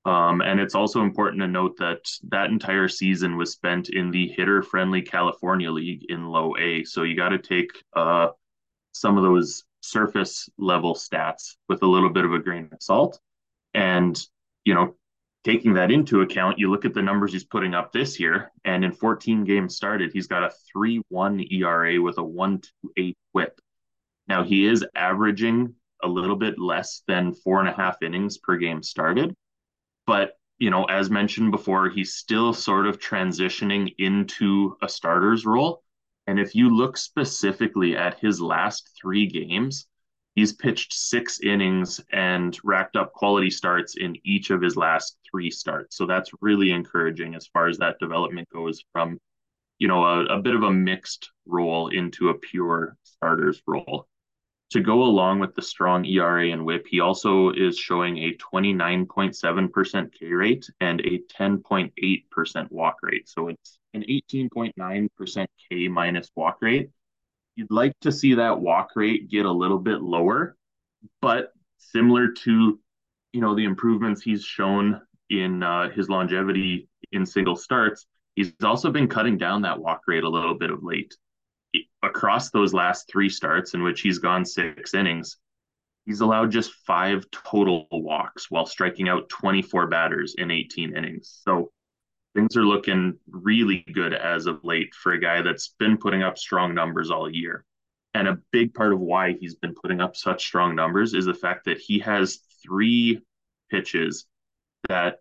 Um, 0.06 0.42
and 0.42 0.60
it's 0.60 0.76
also 0.76 1.02
important 1.02 1.42
to 1.42 1.48
note 1.48 1.78
that 1.78 2.00
that 2.30 2.50
entire 2.50 2.88
season 2.88 3.38
was 3.38 3.52
spent 3.52 3.90
in 3.90 4.12
the 4.12 4.30
hitter 4.30 4.64
friendly 4.64 5.02
California 5.02 5.72
League 5.72 6.06
in 6.10 6.28
low 6.28 6.56
A. 6.58 6.84
So 6.86 7.04
you 7.04 7.16
got 7.16 7.30
to 7.30 7.38
take 7.38 7.72
uh, 7.96 8.30
some 8.94 9.18
of 9.18 9.24
those 9.24 9.66
surface 9.82 10.50
level 10.58 10.96
stats 10.96 11.56
with 11.68 11.84
a 11.84 11.88
little 11.88 12.10
bit 12.10 12.26
of 12.26 12.34
a 12.34 12.40
grain 12.40 12.70
of 12.72 12.82
salt. 12.82 13.20
And, 13.74 14.20
you 14.66 14.74
know, 14.74 14.96
taking 15.44 15.74
that 15.76 15.92
into 15.92 16.22
account, 16.22 16.60
you 16.60 16.70
look 16.70 16.86
at 16.86 16.94
the 16.94 17.02
numbers 17.02 17.34
he's 17.34 17.44
putting 17.44 17.74
up 17.74 17.92
this 17.92 18.20
year, 18.20 18.52
and 18.66 18.84
in 18.84 18.92
14 18.92 19.44
games 19.44 19.76
started, 19.76 20.12
he's 20.14 20.28
got 20.28 20.44
a 20.44 20.52
3 20.72 21.02
1 21.10 21.46
ERA 21.52 22.02
with 22.02 22.18
a 22.18 22.24
1 22.24 22.62
2 22.62 22.92
8 22.98 23.18
whip. 23.34 23.60
Now, 24.28 24.44
he 24.44 24.66
is 24.66 24.86
averaging 24.96 25.76
a 26.04 26.08
little 26.08 26.36
bit 26.36 26.60
less 26.60 27.04
than 27.08 27.34
four 27.34 27.60
and 27.60 27.68
a 27.70 27.74
half 27.74 28.02
innings 28.02 28.38
per 28.38 28.58
game 28.58 28.84
started 28.84 29.36
but 30.10 30.40
you 30.58 30.72
know, 30.72 30.86
as 30.86 31.12
mentioned 31.12 31.52
before, 31.52 31.88
he's 31.88 32.16
still 32.16 32.52
sort 32.52 32.88
of 32.88 33.00
transitioning 33.00 33.94
into 34.00 34.76
a 34.82 34.90
starter's 34.90 35.46
role. 35.46 35.84
And 36.26 36.40
if 36.40 36.56
you 36.56 36.76
look 36.76 36.98
specifically 36.98 37.96
at 37.96 38.20
his 38.20 38.42
last 38.42 38.90
three 39.00 39.28
games, 39.28 39.86
he's 40.40 40.54
pitched 40.54 40.94
six 40.94 41.42
innings 41.42 42.00
and 42.14 42.58
racked 42.64 42.96
up 42.96 43.12
quality 43.12 43.50
starts 43.50 43.98
in 43.98 44.16
each 44.24 44.52
of 44.52 44.62
his 44.62 44.78
last 44.78 45.18
three 45.30 45.52
starts. 45.52 45.98
So 45.98 46.06
that's 46.06 46.32
really 46.40 46.72
encouraging 46.72 47.36
as 47.36 47.48
far 47.48 47.68
as 47.68 47.78
that 47.80 48.00
development 48.00 48.48
goes 48.50 48.82
from, 48.94 49.20
you 49.80 49.90
know, 49.90 50.06
a, 50.06 50.38
a 50.38 50.42
bit 50.42 50.56
of 50.56 50.64
a 50.64 50.72
mixed 50.72 51.30
role 51.46 51.90
into 51.90 52.30
a 52.30 52.34
pure 52.34 52.96
starter's 53.04 53.62
role 53.68 54.08
to 54.72 54.80
go 54.80 55.04
along 55.04 55.40
with 55.40 55.56
the 55.56 55.62
strong 55.62 56.06
ERA 56.06 56.52
and 56.52 56.64
whip, 56.64 56.86
he 56.88 57.02
also 57.02 57.50
is 57.50 57.78
showing 57.78 58.18
a 58.20 58.36
29.7% 58.36 60.14
K 60.14 60.26
rate 60.32 60.70
and 60.80 61.02
a 61.02 61.20
10.8% 61.38 62.72
walk 62.72 62.98
rate. 63.02 63.28
So 63.28 63.48
it's 63.50 63.80
an 63.94 64.04
18.9% 64.04 65.48
K 65.70 65.88
minus 65.90 66.30
walk 66.36 66.60
rate. 66.62 66.92
You'd 67.60 67.72
like 67.72 67.92
to 68.04 68.12
see 68.12 68.36
that 68.36 68.62
walk 68.62 68.92
rate 68.96 69.30
get 69.30 69.46
a 69.46 69.52
little 69.52 69.80
bit 69.80 70.00
lower, 70.00 70.56
but 71.22 71.52
similar 71.78 72.30
to 72.30 72.80
you 73.34 73.42
know 73.42 73.54
the 73.54 73.66
improvements 73.66 74.22
he's 74.22 74.46
shown 74.46 75.02
in 75.30 75.62
uh, 75.62 75.90
his 75.90 76.08
longevity 76.08 76.88
in 77.12 77.26
single 77.26 77.58
starts, 77.58 78.06
he's 78.36 78.54
also 78.64 78.92
been 78.92 79.10
cutting 79.10 79.38
down 79.38 79.64
that 79.64 79.78
walk 79.78 80.04
rate 80.08 80.24
a 80.24 80.30
little 80.30 80.56
bit 80.56 80.72
of 80.72 80.84
late 80.84 81.14
across 82.02 82.50
those 82.50 82.74
last 82.74 83.10
three 83.12 83.28
starts 83.28 83.74
in 83.74 83.84
which 83.84 84.00
he's 84.00 84.20
gone 84.20 84.46
six 84.46 84.94
innings, 84.94 85.36
he's 86.06 86.22
allowed 86.22 86.52
just 86.52 86.72
five 86.88 87.26
total 87.32 87.88
walks 87.92 88.50
while 88.50 88.66
striking 88.66 89.10
out 89.10 89.28
24 89.28 89.88
batters 89.88 90.36
in 90.38 90.50
18 90.50 90.96
innings. 90.96 91.42
So 91.44 91.72
things 92.40 92.56
are 92.56 92.66
looking 92.66 93.18
really 93.30 93.86
good 93.94 94.14
as 94.14 94.46
of 94.46 94.64
late 94.64 94.94
for 94.96 95.12
a 95.12 95.20
guy 95.20 95.42
that's 95.42 95.76
been 95.78 95.98
putting 95.98 96.24
up 96.24 96.38
strong 96.38 96.74
numbers 96.74 97.12
all 97.12 97.30
year. 97.30 97.66
And 98.14 98.30
a 98.30 98.40
big 98.52 98.74
part 98.74 98.94
of 98.94 99.00
why 99.00 99.34
he's 99.34 99.56
been 99.56 99.76
putting 99.76 100.00
up 100.00 100.16
such 100.16 100.46
strong 100.46 100.74
numbers 100.74 101.14
is 101.14 101.26
the 101.26 101.34
fact 101.34 101.66
that 101.66 101.80
he 101.80 102.00
has 102.00 102.40
three 102.64 103.22
pitches 103.70 104.26
that 104.88 105.20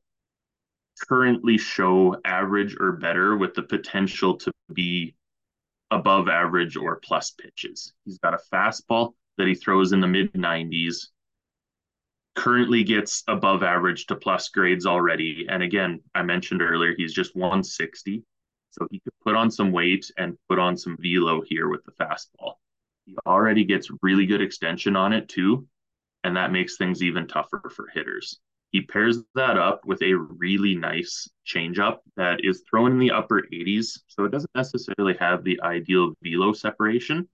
currently 1.09 1.59
show 1.59 2.16
average 2.24 2.76
or 2.78 2.92
better 2.92 3.37
with 3.37 3.54
the 3.54 3.62
potential 3.62 4.37
to 4.37 4.52
be 4.72 5.16
above 5.90 6.28
average 6.28 6.76
or 6.76 7.00
plus 7.02 7.33
pitches. 7.33 7.94
He's 8.04 8.18
got 8.18 8.35
a 8.35 8.40
fastball 8.52 9.14
that 9.38 9.48
he 9.48 9.54
throws 9.57 9.92
in 9.92 10.00
the 10.00 10.07
mid 10.07 10.33
90s, 10.35 11.09
currently 12.38 12.85
gets 12.85 13.24
above 13.27 13.64
average 13.64 14.07
to 14.07 14.14
plus 14.14 14.48
grades 14.48 14.87
already. 14.87 15.46
And 15.48 15.61
again, 15.62 16.01
I 16.14 16.22
mentioned 16.22 16.62
earlier, 16.62 16.94
he's 16.96 17.12
just 17.12 17.35
160. 17.35 18.22
So 18.70 18.87
he 18.90 19.01
could 19.01 19.12
put 19.24 19.35
on 19.35 19.51
some 19.51 19.72
weight 19.72 20.09
and 20.16 20.38
put 20.48 20.61
on 20.61 20.77
some 20.77 20.96
velo 21.01 21.42
here 21.42 21.68
with 21.68 21.85
the 21.85 21.92
fastball. 21.92 22.55
He 23.07 23.16
already 23.27 23.64
gets 23.64 23.90
really 24.03 24.24
good 24.24 24.40
extension 24.40 24.94
on 24.94 25.12
it 25.12 25.29
too. 25.29 25.66
And 26.22 26.37
that 26.37 26.53
makes 26.53 26.77
things 26.77 27.03
even 27.03 27.27
tougher 27.27 27.70
for 27.74 27.88
hitters. 27.92 28.38
He 28.70 28.83
pairs 28.83 29.18
that 29.35 29.57
up 29.59 29.85
with 29.85 30.01
a 30.03 30.14
really 30.14 30.77
nice 30.77 31.29
changeup 31.46 31.98
that 32.16 32.44
is 32.44 32.62
thrown 32.70 32.92
in 32.92 32.98
the 32.98 33.11
upper 33.11 33.42
80s. 33.53 33.98
So 34.07 34.24
it 34.24 34.31
doesn't 34.31 34.55
necessarily 34.55 35.16
have 35.18 35.42
the 35.42 35.61
ideal 35.62 36.12
velo 36.22 36.53
separation, 36.53 37.29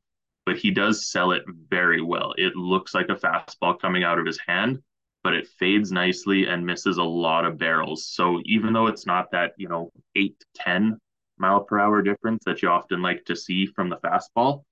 but 0.46 0.56
he 0.56 0.70
does 0.70 1.10
sell 1.10 1.32
it 1.32 1.42
very 1.68 2.00
well. 2.00 2.32
It 2.38 2.56
looks 2.56 2.94
like 2.94 3.08
a 3.10 3.16
fastball 3.16 3.78
coming 3.78 4.04
out 4.04 4.18
of 4.18 4.26
his 4.26 4.38
hand, 4.46 4.80
but 5.24 5.34
it 5.34 5.48
fades 5.58 5.90
nicely 5.90 6.46
and 6.46 6.64
misses 6.64 6.98
a 6.98 7.02
lot 7.02 7.46
of 7.46 7.58
barrels. 7.58 8.06
So 8.06 8.40
even 8.44 8.74
though 8.74 8.86
it's 8.86 9.06
not 9.06 9.30
that, 9.32 9.52
you 9.56 9.68
know, 9.68 9.90
8 10.14 10.38
to 10.38 10.46
10 10.54 10.98
mile 11.38 11.64
per 11.64 11.80
hour 11.80 12.02
difference 12.02 12.44
that 12.44 12.62
you 12.62 12.68
often 12.68 13.02
like 13.02 13.24
to 13.24 13.34
see 13.34 13.66
from 13.66 13.88
the 13.88 13.96
fastball, 13.96 14.62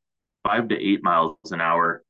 five 0.45 0.69
to 0.69 0.77
eight 0.77 1.03
miles 1.03 1.37
an 1.51 1.61
hour 1.61 2.05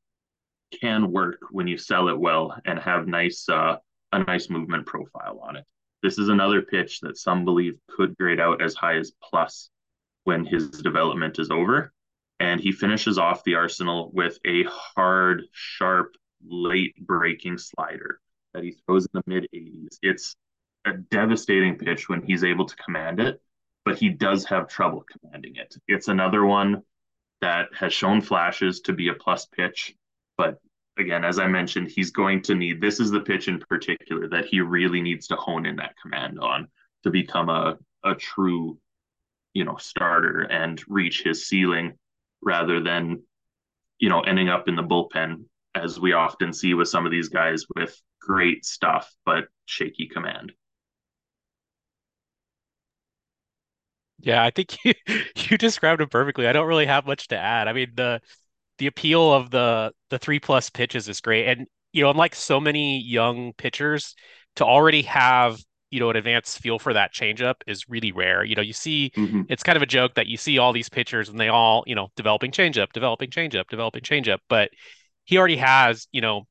can 0.80 1.10
work 1.10 1.38
when 1.50 1.66
you 1.66 1.78
sell 1.78 2.08
it 2.08 2.18
well 2.18 2.54
and 2.64 2.78
have 2.78 3.06
nice 3.06 3.48
uh, 3.48 3.76
a 4.12 4.18
nice 4.24 4.50
movement 4.50 4.86
profile 4.86 5.38
on 5.42 5.56
it. 5.56 5.64
This 6.02 6.18
is 6.18 6.28
another 6.28 6.62
pitch 6.62 7.00
that 7.00 7.16
some 7.16 7.44
believe 7.44 7.78
could 7.88 8.16
grade 8.18 8.40
out 8.40 8.60
as 8.60 8.74
high 8.74 8.96
as 8.96 9.12
plus 9.22 9.70
when 10.24 10.44
his 10.44 10.68
development 10.68 11.38
is 11.38 11.50
over. 11.50 11.92
And 12.40 12.60
he 12.60 12.72
finishes 12.72 13.18
off 13.18 13.44
the 13.44 13.54
arsenal 13.54 14.10
with 14.12 14.38
a 14.44 14.64
hard, 14.64 15.44
sharp, 15.52 16.16
late 16.44 16.96
breaking 17.06 17.56
slider 17.56 18.18
that 18.54 18.64
he 18.64 18.72
throws 18.72 19.06
in 19.06 19.10
the 19.14 19.22
mid 19.26 19.48
80s. 19.54 19.98
It's 20.02 20.36
a 20.84 20.92
devastating 20.92 21.78
pitch 21.78 22.08
when 22.08 22.22
he's 22.22 22.44
able 22.44 22.66
to 22.66 22.76
command 22.76 23.20
it, 23.20 23.40
but 23.84 23.98
he 23.98 24.08
does 24.08 24.44
have 24.46 24.68
trouble 24.68 25.04
commanding 25.10 25.56
it. 25.56 25.76
It's 25.88 26.08
another 26.08 26.44
one 26.44 26.82
that 27.40 27.68
has 27.74 27.92
shown 27.92 28.20
flashes 28.20 28.80
to 28.82 28.92
be 28.92 29.08
a 29.08 29.14
plus 29.14 29.46
pitch, 29.46 29.94
but 30.36 30.58
again, 30.98 31.24
as 31.24 31.38
I 31.38 31.46
mentioned, 31.46 31.88
he's 31.88 32.10
going 32.10 32.42
to 32.42 32.54
need 32.54 32.80
this 32.80 33.00
is 33.00 33.10
the 33.10 33.20
pitch 33.20 33.48
in 33.48 33.58
particular 33.58 34.28
that 34.28 34.46
he 34.46 34.60
really 34.60 35.00
needs 35.00 35.26
to 35.28 35.36
hone 35.36 35.66
in 35.66 35.76
that 35.76 35.94
command 36.00 36.38
on 36.40 36.68
to 37.04 37.10
become 37.10 37.48
a, 37.48 37.78
a 38.04 38.14
true, 38.14 38.78
you 39.54 39.64
know, 39.64 39.76
starter 39.76 40.40
and 40.42 40.82
reach 40.88 41.22
his 41.22 41.46
ceiling 41.46 41.94
rather 42.42 42.82
than, 42.82 43.22
you 43.98 44.08
know, 44.08 44.20
ending 44.20 44.48
up 44.48 44.68
in 44.68 44.76
the 44.76 44.82
bullpen 44.82 45.44
as 45.74 45.98
we 45.98 46.12
often 46.12 46.52
see 46.52 46.74
with 46.74 46.88
some 46.88 47.06
of 47.06 47.12
these 47.12 47.28
guys 47.28 47.64
with 47.74 47.98
great 48.26 48.64
stuff 48.64 49.12
but 49.24 49.44
shaky 49.66 50.08
command. 50.08 50.52
Yeah, 54.20 54.42
I 54.42 54.50
think 54.50 54.76
you, 54.84 54.92
you 55.36 55.58
described 55.58 56.00
it 56.00 56.10
perfectly. 56.10 56.46
I 56.46 56.52
don't 56.52 56.68
really 56.68 56.86
have 56.86 57.06
much 57.06 57.28
to 57.28 57.36
add. 57.36 57.68
I 57.68 57.72
mean, 57.72 57.92
the 57.94 58.20
the 58.78 58.86
appeal 58.86 59.32
of 59.32 59.50
the 59.50 59.92
the 60.10 60.18
three 60.18 60.40
plus 60.40 60.70
pitches 60.70 61.08
is 61.08 61.20
great. 61.20 61.46
And 61.46 61.66
you 61.92 62.02
know, 62.02 62.10
unlike 62.10 62.34
so 62.34 62.58
many 62.60 63.00
young 63.00 63.52
pitchers, 63.54 64.14
to 64.56 64.64
already 64.64 65.02
have 65.02 65.58
you 65.90 66.00
know 66.00 66.10
an 66.10 66.16
advanced 66.16 66.58
feel 66.60 66.78
for 66.78 66.94
that 66.94 67.12
changeup 67.12 67.56
is 67.66 67.88
really 67.88 68.12
rare. 68.12 68.44
You 68.44 68.54
know, 68.54 68.62
you 68.62 68.72
see 68.72 69.12
mm-hmm. 69.16 69.42
it's 69.48 69.62
kind 69.62 69.76
of 69.76 69.82
a 69.82 69.86
joke 69.86 70.14
that 70.14 70.26
you 70.26 70.36
see 70.36 70.58
all 70.58 70.72
these 70.72 70.88
pitchers 70.88 71.28
and 71.28 71.38
they 71.38 71.48
all 71.48 71.84
you 71.86 71.94
know 71.94 72.08
developing 72.16 72.50
changeup, 72.50 72.92
developing 72.92 73.30
changeup, 73.30 73.68
developing 73.68 74.02
changeup, 74.02 74.38
but 74.48 74.70
he 75.24 75.38
already 75.38 75.56
has 75.56 76.08
you 76.12 76.20
know 76.20 76.46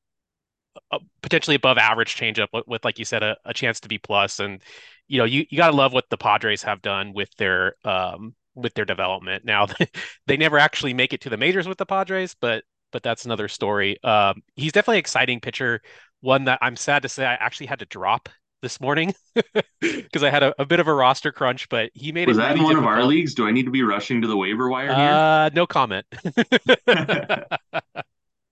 potentially 1.21 1.55
above 1.55 1.77
average 1.77 2.15
changeup 2.15 2.47
with, 2.53 2.67
with 2.67 2.85
like 2.85 2.99
you 2.99 3.05
said, 3.05 3.23
a, 3.23 3.37
a 3.45 3.53
chance 3.53 3.79
to 3.81 3.87
be 3.87 3.97
plus. 3.97 4.39
And 4.39 4.61
you 5.07 5.17
know, 5.17 5.25
you, 5.25 5.45
you 5.49 5.57
gotta 5.57 5.75
love 5.75 5.93
what 5.93 6.09
the 6.09 6.17
Padres 6.17 6.63
have 6.63 6.81
done 6.81 7.13
with 7.13 7.35
their 7.37 7.75
um 7.85 8.35
with 8.55 8.73
their 8.73 8.85
development. 8.85 9.45
Now 9.45 9.67
they 10.27 10.37
never 10.37 10.57
actually 10.57 10.93
make 10.93 11.13
it 11.13 11.21
to 11.21 11.29
the 11.29 11.37
majors 11.37 11.67
with 11.67 11.77
the 11.77 11.85
Padres, 11.85 12.35
but 12.39 12.63
but 12.91 13.03
that's 13.03 13.25
another 13.25 13.47
story. 13.47 14.01
Um, 14.03 14.43
he's 14.55 14.71
definitely 14.71 14.97
an 14.97 15.01
exciting 15.01 15.39
pitcher. 15.39 15.81
One 16.19 16.43
that 16.45 16.59
I'm 16.61 16.75
sad 16.75 17.01
to 17.03 17.09
say 17.09 17.25
I 17.25 17.33
actually 17.35 17.67
had 17.67 17.79
to 17.79 17.85
drop 17.85 18.29
this 18.61 18.79
morning 18.79 19.13
because 19.81 20.23
I 20.23 20.29
had 20.29 20.43
a, 20.43 20.53
a, 20.61 20.65
bit 20.65 20.79
of 20.79 20.87
a 20.87 20.93
roster 20.93 21.31
crunch, 21.31 21.67
but 21.69 21.89
he 21.93 22.11
made 22.11 22.27
Was 22.27 22.37
it. 22.37 22.41
Was 22.41 22.47
that 22.47 22.53
really 22.53 22.59
in 22.59 22.63
one 22.65 22.75
difficult. 22.75 22.93
of 22.93 22.99
our 22.99 23.05
leagues? 23.05 23.33
Do 23.33 23.47
I 23.47 23.51
need 23.51 23.63
to 23.63 23.71
be 23.71 23.81
rushing 23.81 24.21
to 24.21 24.27
the 24.27 24.37
waiver 24.37 24.69
wire 24.69 24.93
here? 24.93 24.95
Uh, 24.95 25.49
no 25.53 25.65
comment. 25.65 26.05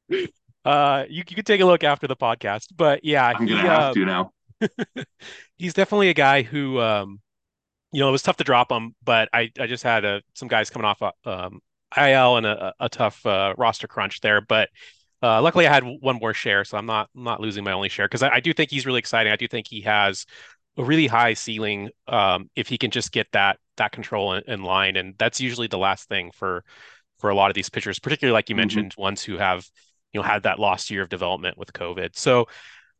uh, 0.65 1.05
you, 1.09 1.23
you 1.27 1.35
can 1.35 1.45
take 1.45 1.61
a 1.61 1.65
look 1.65 1.83
after 1.83 2.07
the 2.07 2.15
podcast, 2.15 2.67
but 2.75 3.03
yeah, 3.03 3.25
I'm 3.25 3.45
gonna 3.45 3.61
have 3.61 3.81
uh, 3.81 3.93
to 3.93 4.05
now. 4.05 4.31
he's 5.57 5.73
definitely 5.73 6.09
a 6.09 6.13
guy 6.13 6.41
who, 6.41 6.79
um, 6.79 7.21
you 7.91 8.01
know, 8.01 8.09
it 8.09 8.11
was 8.11 8.23
tough 8.23 8.37
to 8.37 8.43
drop 8.43 8.71
him, 8.71 8.93
but 9.03 9.29
I, 9.33 9.51
I 9.59 9.67
just 9.67 9.83
had 9.83 10.05
uh, 10.05 10.19
some 10.35 10.47
guys 10.47 10.69
coming 10.69 10.85
off 10.85 11.01
um, 11.25 11.61
IL 11.97 12.37
and 12.37 12.45
a, 12.45 12.73
a 12.79 12.89
tough 12.89 13.25
uh, 13.25 13.53
roster 13.57 13.87
crunch 13.87 14.19
there, 14.21 14.41
but 14.41 14.69
uh, 15.21 15.41
luckily, 15.41 15.67
I 15.67 15.73
had 15.73 15.83
one 15.83 16.17
more 16.17 16.33
share, 16.33 16.63
so 16.63 16.77
I'm 16.77 16.85
not 16.85 17.09
I'm 17.15 17.23
not 17.23 17.41
losing 17.41 17.63
my 17.63 17.73
only 17.73 17.89
share 17.89 18.07
because 18.07 18.23
I, 18.23 18.35
I, 18.35 18.39
do 18.39 18.53
think 18.53 18.71
he's 18.71 18.85
really 18.85 18.99
exciting. 18.99 19.33
I 19.33 19.35
do 19.35 19.47
think 19.47 19.67
he 19.67 19.81
has 19.81 20.25
a 20.77 20.83
really 20.83 21.07
high 21.07 21.33
ceiling 21.33 21.89
um, 22.07 22.49
if 22.55 22.69
he 22.69 22.77
can 22.77 22.89
just 22.89 23.11
get 23.11 23.27
that 23.33 23.59
that 23.75 23.91
control 23.91 24.33
in, 24.33 24.43
in, 24.47 24.63
line, 24.63 24.95
and 24.95 25.15
that's 25.17 25.41
usually 25.41 25.67
the 25.67 25.77
last 25.77 26.07
thing 26.07 26.31
for 26.31 26.63
for 27.17 27.29
a 27.29 27.35
lot 27.35 27.51
of 27.51 27.55
these 27.55 27.69
pitchers, 27.69 27.99
particularly 27.99 28.33
like 28.33 28.47
you 28.47 28.53
mm-hmm. 28.53 28.61
mentioned, 28.61 28.95
ones 28.97 29.21
who 29.21 29.37
have 29.37 29.69
you 30.13 30.19
know 30.19 30.25
had 30.25 30.43
that 30.43 30.59
lost 30.59 30.89
year 30.89 31.01
of 31.01 31.09
development 31.09 31.57
with 31.57 31.73
COVID. 31.73 32.15
So. 32.15 32.47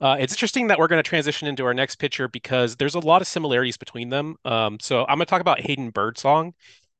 Uh, 0.02 0.15
it's 0.17 0.32
interesting 0.32 0.67
that 0.67 0.80
we're 0.80 0.88
going 0.88 1.04
to 1.04 1.10
transition 1.10 1.45
into 1.45 1.65
our 1.65 1.74
next 1.74 1.98
pitcher 1.98 2.30
because 2.30 2.78
there's 2.78 2.95
a 2.95 3.00
lot 3.00 3.22
of 3.22 3.28
similarities 3.28 3.76
between 3.76 4.08
them. 4.08 4.38
Um, 4.45 4.80
so 4.80 5.02
I'm 5.02 5.17
going 5.17 5.26
to 5.26 5.26
talk 5.26 5.41
about 5.41 5.60
Hayden 5.60 5.89
Birdsong. 5.89 6.54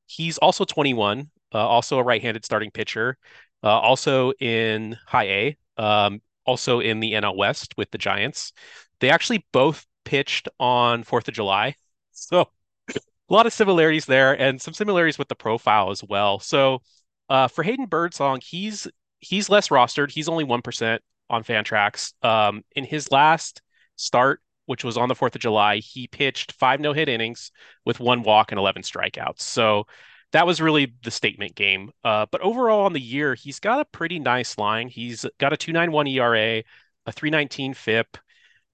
He's 0.04 0.36
also 0.36 0.66
21, 0.66 1.30
uh, 1.54 1.58
also 1.66 1.98
a 1.98 2.02
right-handed 2.02 2.44
starting 2.44 2.70
pitcher. 2.70 3.16
Uh, 3.62 3.68
also 3.68 4.32
in 4.40 4.96
High 5.06 5.24
A, 5.24 5.56
um, 5.76 6.22
also 6.46 6.80
in 6.80 7.00
the 7.00 7.12
NL 7.12 7.36
West 7.36 7.74
with 7.76 7.90
the 7.90 7.98
Giants. 7.98 8.52
They 9.00 9.10
actually 9.10 9.46
both 9.52 9.86
pitched 10.04 10.48
on 10.58 11.02
Fourth 11.04 11.28
of 11.28 11.34
July, 11.34 11.74
so 12.12 12.50
a 12.90 13.32
lot 13.32 13.46
of 13.46 13.52
similarities 13.52 14.06
there, 14.06 14.38
and 14.38 14.60
some 14.60 14.74
similarities 14.74 15.18
with 15.18 15.28
the 15.28 15.34
profile 15.34 15.90
as 15.90 16.02
well. 16.02 16.40
So 16.40 16.82
uh, 17.28 17.48
for 17.48 17.62
Hayden 17.62 17.86
Birdsong, 17.86 18.40
he's 18.42 18.88
he's 19.20 19.48
less 19.48 19.68
rostered. 19.68 20.10
He's 20.10 20.28
only 20.28 20.44
one 20.44 20.62
percent 20.62 21.02
on 21.28 21.44
Fantrax. 21.44 22.12
Um, 22.24 22.64
in 22.74 22.84
his 22.84 23.10
last 23.10 23.62
start, 23.96 24.40
which 24.66 24.84
was 24.84 24.96
on 24.96 25.08
the 25.08 25.14
Fourth 25.14 25.34
of 25.34 25.40
July, 25.40 25.78
he 25.78 26.06
pitched 26.06 26.52
five 26.52 26.80
no 26.80 26.92
hit 26.92 27.08
innings 27.08 27.52
with 27.84 28.00
one 28.00 28.22
walk 28.22 28.52
and 28.52 28.58
eleven 28.58 28.82
strikeouts. 28.82 29.40
So 29.40 29.86
that 30.32 30.46
was 30.46 30.60
really 30.60 30.94
the 31.02 31.10
statement 31.10 31.54
game. 31.54 31.90
Uh, 32.04 32.26
but 32.30 32.40
overall 32.40 32.86
on 32.86 32.92
the 32.92 33.00
year, 33.00 33.34
he's 33.34 33.60
got 33.60 33.80
a 33.80 33.84
pretty 33.86 34.18
nice 34.18 34.58
line. 34.58 34.88
He's 34.88 35.26
got 35.38 35.52
a 35.52 35.56
291 35.56 36.06
ERA, 36.06 36.62
a 37.06 37.12
319 37.12 37.74
FIP, 37.74 38.16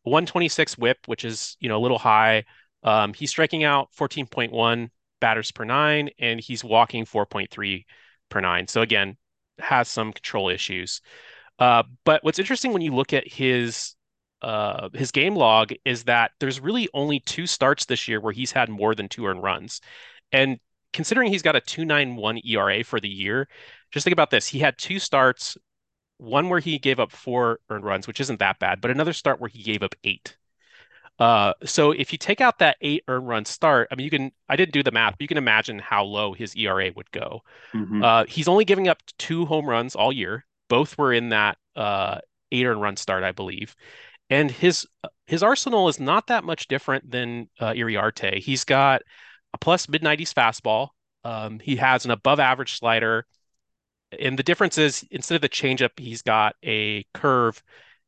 126 0.02 0.78
whip, 0.78 0.98
which 1.06 1.24
is, 1.24 1.56
you 1.60 1.68
know, 1.68 1.78
a 1.78 1.80
little 1.80 1.98
high. 1.98 2.44
Um, 2.82 3.14
he's 3.14 3.30
striking 3.30 3.64
out 3.64 3.88
14.1 3.98 4.90
batters 5.20 5.50
per 5.50 5.64
nine, 5.64 6.10
and 6.18 6.40
he's 6.40 6.62
walking 6.62 7.04
4.3 7.04 7.84
per 8.28 8.40
nine. 8.40 8.68
So 8.68 8.82
again, 8.82 9.16
has 9.58 9.88
some 9.88 10.12
control 10.12 10.48
issues. 10.48 11.00
Uh, 11.58 11.82
but 12.04 12.22
what's 12.22 12.38
interesting 12.38 12.72
when 12.72 12.82
you 12.82 12.94
look 12.94 13.12
at 13.12 13.26
his 13.26 13.94
uh, 14.42 14.90
his 14.92 15.10
game 15.10 15.34
log 15.34 15.72
is 15.84 16.04
that 16.04 16.32
there's 16.40 16.60
really 16.60 16.88
only 16.92 17.20
two 17.20 17.46
starts 17.46 17.86
this 17.86 18.06
year 18.06 18.20
where 18.20 18.32
he's 18.32 18.52
had 18.52 18.68
more 18.68 18.94
than 18.94 19.08
two 19.08 19.26
earned 19.26 19.42
runs. 19.42 19.80
And 20.30 20.58
considering 20.92 21.32
he's 21.32 21.42
got 21.42 21.56
a 21.56 21.60
291 21.60 22.40
ERA 22.44 22.84
for 22.84 23.00
the 23.00 23.08
year, 23.08 23.48
just 23.90 24.04
think 24.04 24.12
about 24.12 24.30
this. 24.30 24.46
He 24.46 24.58
had 24.58 24.76
two 24.76 24.98
starts, 24.98 25.56
one 26.18 26.48
where 26.48 26.60
he 26.60 26.78
gave 26.78 27.00
up 27.00 27.12
four 27.12 27.60
earned 27.70 27.84
runs, 27.84 28.06
which 28.06 28.20
isn't 28.20 28.38
that 28.40 28.58
bad, 28.58 28.80
but 28.80 28.90
another 28.90 29.12
start 29.12 29.40
where 29.40 29.48
he 29.48 29.62
gave 29.62 29.82
up 29.82 29.94
eight. 30.04 30.36
Uh, 31.18 31.54
so 31.64 31.92
if 31.92 32.12
you 32.12 32.18
take 32.18 32.40
out 32.40 32.58
that 32.58 32.76
eight 32.80 33.02
earned 33.08 33.28
run 33.28 33.44
start, 33.44 33.88
I 33.90 33.94
mean, 33.94 34.04
you 34.04 34.10
can, 34.10 34.32
I 34.48 34.56
didn't 34.56 34.72
do 34.72 34.82
the 34.82 34.90
math, 34.90 35.12
but 35.12 35.22
you 35.22 35.28
can 35.28 35.38
imagine 35.38 35.78
how 35.78 36.04
low 36.04 36.34
his 36.34 36.54
ERA 36.54 36.90
would 36.94 37.10
go. 37.10 37.42
Mm-hmm. 37.74 38.02
Uh, 38.02 38.24
he's 38.28 38.48
only 38.48 38.64
giving 38.64 38.88
up 38.88 39.02
two 39.18 39.46
home 39.46 39.66
runs 39.66 39.94
all 39.94 40.12
year. 40.12 40.44
Both 40.68 40.98
were 40.98 41.12
in 41.12 41.30
that 41.30 41.58
uh, 41.74 42.18
eight 42.52 42.66
earned 42.66 42.82
run 42.82 42.96
start, 42.96 43.24
I 43.24 43.32
believe. 43.32 43.74
And 44.28 44.50
his 44.50 44.86
his 45.26 45.42
arsenal 45.42 45.88
is 45.88 46.00
not 46.00 46.26
that 46.26 46.44
much 46.44 46.68
different 46.68 47.10
than 47.10 47.48
uh, 47.60 47.70
Iriarte. 47.70 48.38
He's 48.38 48.64
got 48.64 49.02
a 49.54 49.58
plus 49.58 49.88
mid 49.88 50.02
90s 50.02 50.32
fastball. 50.32 50.88
Um, 51.24 51.60
he 51.60 51.76
has 51.76 52.04
an 52.04 52.10
above 52.10 52.40
average 52.40 52.78
slider. 52.78 53.26
And 54.18 54.38
the 54.38 54.42
difference 54.42 54.78
is 54.78 55.04
instead 55.10 55.36
of 55.36 55.42
the 55.42 55.48
changeup, 55.48 55.98
he's 55.98 56.22
got 56.22 56.56
a 56.64 57.04
curve 57.14 57.62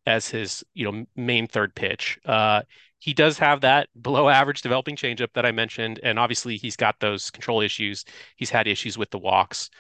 as 0.07 0.29
his 0.29 0.65
you 0.75 0.91
know 0.91 1.07
main 1.17 1.47
third 1.47 1.75
pitch. 1.75 2.19
Uh, 2.25 2.63
he 2.99 3.15
does 3.15 3.39
have 3.39 3.61
that 3.61 3.89
below 4.01 4.29
average 4.29 4.63
developing 4.63 4.97
changeup 4.97 5.33
that 5.35 5.47
I 5.47 5.53
mentioned, 5.53 6.01
and 6.03 6.19
obviously 6.19 6.57
he's 6.57 6.77
got 6.77 6.99
those 7.01 7.31
control 7.31 7.61
issues. 7.61 8.05
He's 8.37 8.51
had 8.51 8.67
issues 8.67 8.99
with 8.99 9.11
the 9.11 9.19
walks. 9.19 9.71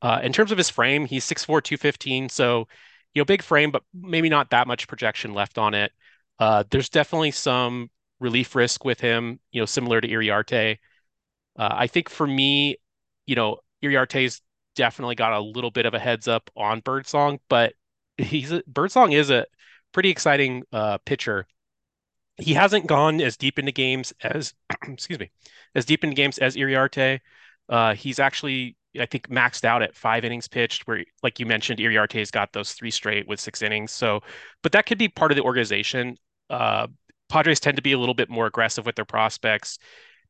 Uh, 0.00 0.20
in 0.22 0.32
terms 0.32 0.52
of 0.52 0.58
his 0.58 0.70
frame, 0.70 1.04
he's 1.06 1.24
6'4", 1.24 1.60
215, 1.60 2.28
so 2.28 2.68
you 3.14 3.20
know 3.20 3.24
big 3.24 3.42
frame, 3.42 3.70
but 3.70 3.82
maybe 3.94 4.28
not 4.28 4.50
that 4.50 4.68
much 4.68 4.86
projection 4.88 5.34
left 5.34 5.58
on 5.58 5.74
it. 5.74 5.92
Uh, 6.38 6.62
there's 6.70 6.88
definitely 6.88 7.32
some 7.32 7.90
relief 8.20 8.54
risk 8.54 8.84
with 8.84 9.00
him, 9.00 9.40
you 9.50 9.60
know, 9.60 9.66
similar 9.66 10.00
to 10.00 10.08
Iriarte. 10.08 10.78
Uh, 11.58 11.68
I 11.72 11.86
think 11.86 12.08
for 12.08 12.26
me, 12.26 12.76
you 13.26 13.34
know, 13.34 13.58
Iriarte's 13.82 14.40
definitely 14.76 15.16
got 15.16 15.32
a 15.32 15.40
little 15.40 15.70
bit 15.70 15.86
of 15.86 15.94
a 15.94 15.98
heads 15.98 16.28
up 16.28 16.50
on 16.56 16.80
Birdsong, 16.80 17.40
but 17.48 17.74
he's 18.18 18.52
a, 18.52 18.62
Birdsong 18.66 19.12
is 19.12 19.30
a 19.30 19.46
pretty 19.92 20.10
exciting 20.10 20.62
uh, 20.72 20.98
pitcher. 20.98 21.46
He 22.38 22.54
hasn't 22.54 22.86
gone 22.86 23.20
as 23.20 23.36
deep 23.36 23.58
into 23.58 23.72
games 23.72 24.12
as 24.22 24.54
excuse 24.86 25.18
me, 25.18 25.30
as 25.74 25.84
deep 25.84 26.04
into 26.04 26.14
games 26.14 26.38
as 26.38 26.56
Iriarte. 26.56 27.20
Uh, 27.68 27.94
he's 27.94 28.18
actually 28.18 28.76
I 28.98 29.06
think 29.06 29.28
maxed 29.28 29.64
out 29.64 29.82
at 29.82 29.94
five 29.94 30.24
innings 30.24 30.48
pitched, 30.48 30.86
where 30.86 31.04
like 31.22 31.38
you 31.38 31.46
mentioned, 31.46 31.78
Iriarte's 31.78 32.30
got 32.30 32.52
those 32.52 32.72
three 32.72 32.90
straight 32.90 33.28
with 33.28 33.40
six 33.40 33.62
innings. 33.62 33.92
So, 33.92 34.20
but 34.62 34.72
that 34.72 34.86
could 34.86 34.98
be 34.98 35.08
part 35.08 35.30
of 35.30 35.36
the 35.36 35.42
organization. 35.42 36.16
Uh, 36.48 36.88
Padres 37.28 37.60
tend 37.60 37.76
to 37.76 37.82
be 37.82 37.92
a 37.92 37.98
little 37.98 38.14
bit 38.14 38.30
more 38.30 38.46
aggressive 38.46 38.86
with 38.86 38.96
their 38.96 39.04
prospects. 39.04 39.78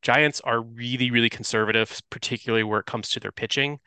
Giants 0.02 0.40
are 0.40 0.60
really, 0.60 1.10
really 1.10 1.30
conservative, 1.30 2.00
particularly 2.10 2.64
where 2.64 2.80
it 2.80 2.86
comes 2.86 3.10
to 3.10 3.20
their 3.20 3.32
pitching. 3.32 3.80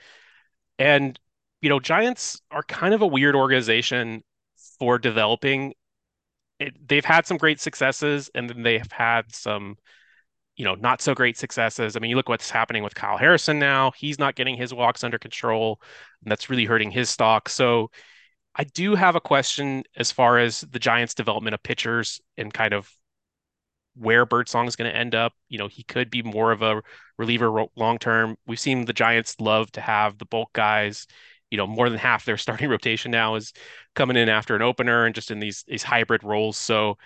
And, 0.80 1.20
you 1.62 1.70
know, 1.70 1.80
Giants 1.80 2.42
are 2.52 2.64
kind 2.64 2.94
of 2.94 3.02
a 3.02 3.08
weird 3.08 3.36
organization 3.36 4.24
for 4.80 4.98
developing. 4.98 5.74
It, 6.62 6.88
they've 6.88 7.06
had 7.06 7.26
some 7.26 7.38
great 7.38 7.60
successes 7.60 8.30
and 8.36 8.50
then 8.50 8.62
they 8.62 8.78
have 8.78 8.92
had 8.92 9.34
some, 9.34 9.78
you 10.56 10.64
know, 10.66 10.76
not 10.76 11.02
so 11.02 11.16
great 11.16 11.38
successes. 11.38 11.96
I 11.96 12.00
mean, 12.00 12.10
you 12.12 12.16
look 12.16 12.30
what's 12.30 12.52
happening 12.52 12.84
with 12.84 12.94
Kyle 12.94 13.18
Harrison 13.18 13.58
now. 13.58 13.92
He's 13.98 14.20
not 14.20 14.36
getting 14.36 14.56
his 14.56 14.74
walks 14.74 15.04
under 15.04 15.18
control, 15.18 15.82
and 16.24 16.32
that's 16.32 16.50
really 16.50 16.66
hurting 16.66 16.92
his 16.92 17.10
stock. 17.10 17.50
So 17.50 17.90
I 18.56 18.66
do 18.66 18.96
have 18.96 19.16
a 19.16 19.22
question 19.22 19.84
as 19.98 20.12
far 20.12 20.38
as 20.38 20.62
the 20.62 20.80
Giants' 20.80 21.16
development 21.16 21.56
of 21.56 21.64
pitchers 21.64 22.22
and 22.38 22.54
kind 22.54 22.74
of 22.74 22.90
where 23.96 24.26
Birdsong 24.26 24.68
is 24.68 24.76
going 24.76 24.92
to 24.92 24.98
end 24.98 25.16
up. 25.16 25.34
You 25.50 25.58
know, 25.58 25.68
he 25.68 25.84
could 25.84 26.10
be 26.10 26.22
more 26.22 26.52
of 26.52 26.62
a 26.62 26.82
reliever 27.18 27.66
long 27.76 27.98
term. 27.98 28.36
We've 28.46 28.60
seen 28.60 28.86
the 28.86 28.94
Giants 28.94 29.38
love 29.40 29.72
to 29.74 29.82
have 29.82 30.18
the 30.18 30.26
bulk 30.26 30.54
guys. 30.54 31.08
You 31.52 31.58
know, 31.58 31.68
more 31.68 31.90
than 31.90 32.00
half 32.00 32.26
their 32.26 32.38
starting 32.38 32.70
rotation 32.70 33.12
now 33.12 33.36
is 33.36 33.54
coming 33.94 34.18
in 34.18 34.30
after 34.30 34.56
an 34.56 34.62
opener 34.62 35.06
and 35.06 35.14
just 35.14 35.32
in 35.32 35.40
these 35.40 35.64
these 35.68 35.84
hybrid 35.84 36.24
roles. 36.24 36.58
So 36.58 36.98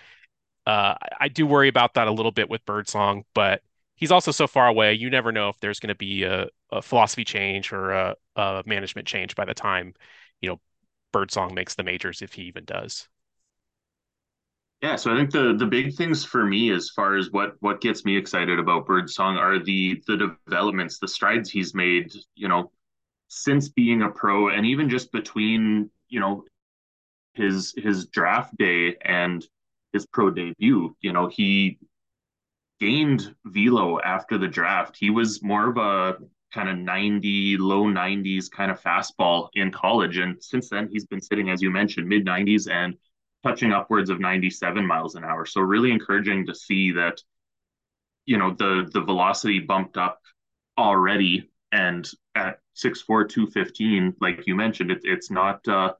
uh, 0.66 0.94
I 1.20 1.28
do 1.28 1.46
worry 1.46 1.68
about 1.68 1.94
that 1.94 2.08
a 2.08 2.12
little 2.12 2.32
bit 2.32 2.48
with 2.48 2.64
Birdsong, 2.64 3.24
but 3.34 3.62
he's 3.94 4.10
also 4.10 4.30
so 4.30 4.46
far 4.46 4.66
away. 4.66 4.94
You 4.94 5.10
never 5.10 5.30
know 5.32 5.48
if 5.48 5.58
there's 5.60 5.80
going 5.80 5.88
to 5.88 5.94
be 5.94 6.24
a, 6.24 6.48
a, 6.72 6.82
philosophy 6.82 7.24
change 7.24 7.72
or 7.72 7.92
a, 7.92 8.16
a 8.34 8.62
management 8.66 9.06
change 9.06 9.36
by 9.36 9.44
the 9.44 9.54
time 9.54 9.94
you 10.40 10.48
know 10.48 10.60
Birdsong 11.12 11.54
makes 11.54 11.74
the 11.74 11.84
majors, 11.84 12.22
if 12.22 12.32
he 12.34 12.42
even 12.42 12.64
does. 12.64 13.08
Yeah, 14.82 14.96
so 14.96 15.12
I 15.12 15.16
think 15.16 15.30
the 15.30 15.54
the 15.56 15.66
big 15.66 15.94
things 15.94 16.24
for 16.24 16.44
me 16.44 16.70
as 16.70 16.90
far 16.90 17.16
as 17.16 17.30
what 17.30 17.54
what 17.60 17.80
gets 17.80 18.04
me 18.04 18.16
excited 18.16 18.58
about 18.58 18.86
Birdsong 18.86 19.36
are 19.36 19.58
the 19.58 20.02
the 20.06 20.34
developments, 20.46 20.98
the 20.98 21.08
strides 21.08 21.48
he's 21.48 21.74
made, 21.74 22.12
you 22.34 22.48
know, 22.48 22.70
since 23.28 23.68
being 23.68 24.02
a 24.02 24.08
pro 24.08 24.48
and 24.48 24.66
even 24.66 24.88
just 24.88 25.12
between, 25.12 25.90
you 26.08 26.20
know, 26.20 26.44
his 27.34 27.74
his 27.76 28.06
draft 28.06 28.56
day 28.56 28.96
and 29.02 29.46
his 29.92 30.06
pro 30.06 30.30
debut, 30.30 30.96
you 31.00 31.12
know, 31.12 31.28
he 31.28 31.78
gained 32.80 33.34
velo 33.44 34.00
after 34.00 34.38
the 34.38 34.48
draft. 34.48 34.96
He 34.98 35.10
was 35.10 35.42
more 35.42 35.68
of 35.70 35.76
a 35.78 36.18
kind 36.52 36.68
of 36.68 36.78
90 36.78 37.56
low 37.58 37.84
90s 37.84 38.48
kind 38.48 38.70
of 38.70 38.80
fastball 38.80 39.48
in 39.54 39.70
college 39.70 40.16
and 40.16 40.42
since 40.42 40.70
then 40.70 40.88
he's 40.90 41.04
been 41.04 41.20
sitting 41.20 41.50
as 41.50 41.60
you 41.60 41.70
mentioned 41.70 42.08
mid 42.08 42.24
90s 42.24 42.68
and 42.70 42.96
touching 43.42 43.72
upwards 43.72 44.10
of 44.10 44.20
97 44.20 44.86
miles 44.86 45.14
an 45.14 45.24
hour. 45.24 45.44
So 45.46 45.60
really 45.60 45.90
encouraging 45.92 46.46
to 46.46 46.54
see 46.54 46.92
that, 46.92 47.22
you 48.24 48.38
know, 48.38 48.54
the 48.54 48.88
the 48.92 49.00
velocity 49.00 49.60
bumped 49.60 49.96
up 49.96 50.20
already 50.78 51.50
and 51.76 52.10
at 52.34 52.58
6'4", 52.74 53.28
215, 53.28 54.14
like 54.20 54.46
you 54.46 54.54
mentioned, 54.54 54.90
it, 54.90 55.00
it's 55.04 55.30
not 55.30 55.66
uh, 55.68 55.92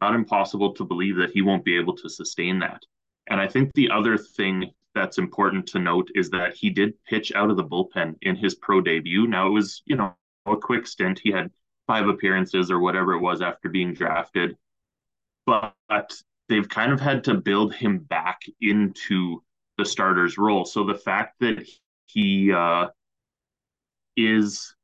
not 0.00 0.14
impossible 0.14 0.72
to 0.74 0.84
believe 0.84 1.16
that 1.16 1.30
he 1.30 1.42
won't 1.42 1.64
be 1.64 1.76
able 1.76 1.94
to 1.96 2.08
sustain 2.08 2.58
that. 2.60 2.82
And 3.28 3.38
I 3.38 3.46
think 3.46 3.72
the 3.74 3.90
other 3.90 4.16
thing 4.16 4.72
that's 4.94 5.18
important 5.18 5.66
to 5.68 5.78
note 5.78 6.08
is 6.14 6.30
that 6.30 6.54
he 6.54 6.70
did 6.70 6.94
pitch 7.04 7.32
out 7.34 7.50
of 7.50 7.56
the 7.56 7.64
bullpen 7.64 8.14
in 8.22 8.36
his 8.36 8.54
pro 8.54 8.80
debut. 8.80 9.26
Now 9.26 9.46
it 9.46 9.50
was, 9.50 9.82
you 9.84 9.96
know, 9.96 10.14
a 10.46 10.56
quick 10.56 10.86
stint. 10.86 11.20
He 11.22 11.30
had 11.30 11.50
five 11.86 12.08
appearances 12.08 12.70
or 12.70 12.78
whatever 12.78 13.12
it 13.12 13.20
was 13.20 13.42
after 13.42 13.68
being 13.68 13.92
drafted. 13.92 14.56
But 15.46 15.74
they've 16.48 16.68
kind 16.68 16.92
of 16.92 17.00
had 17.00 17.24
to 17.24 17.34
build 17.34 17.74
him 17.74 17.98
back 17.98 18.40
into 18.60 19.42
the 19.76 19.84
starter's 19.84 20.38
role. 20.38 20.64
So 20.64 20.84
the 20.84 20.94
fact 20.94 21.36
that 21.40 21.68
he 22.06 22.52
uh, 22.52 22.88
is, 24.16 24.74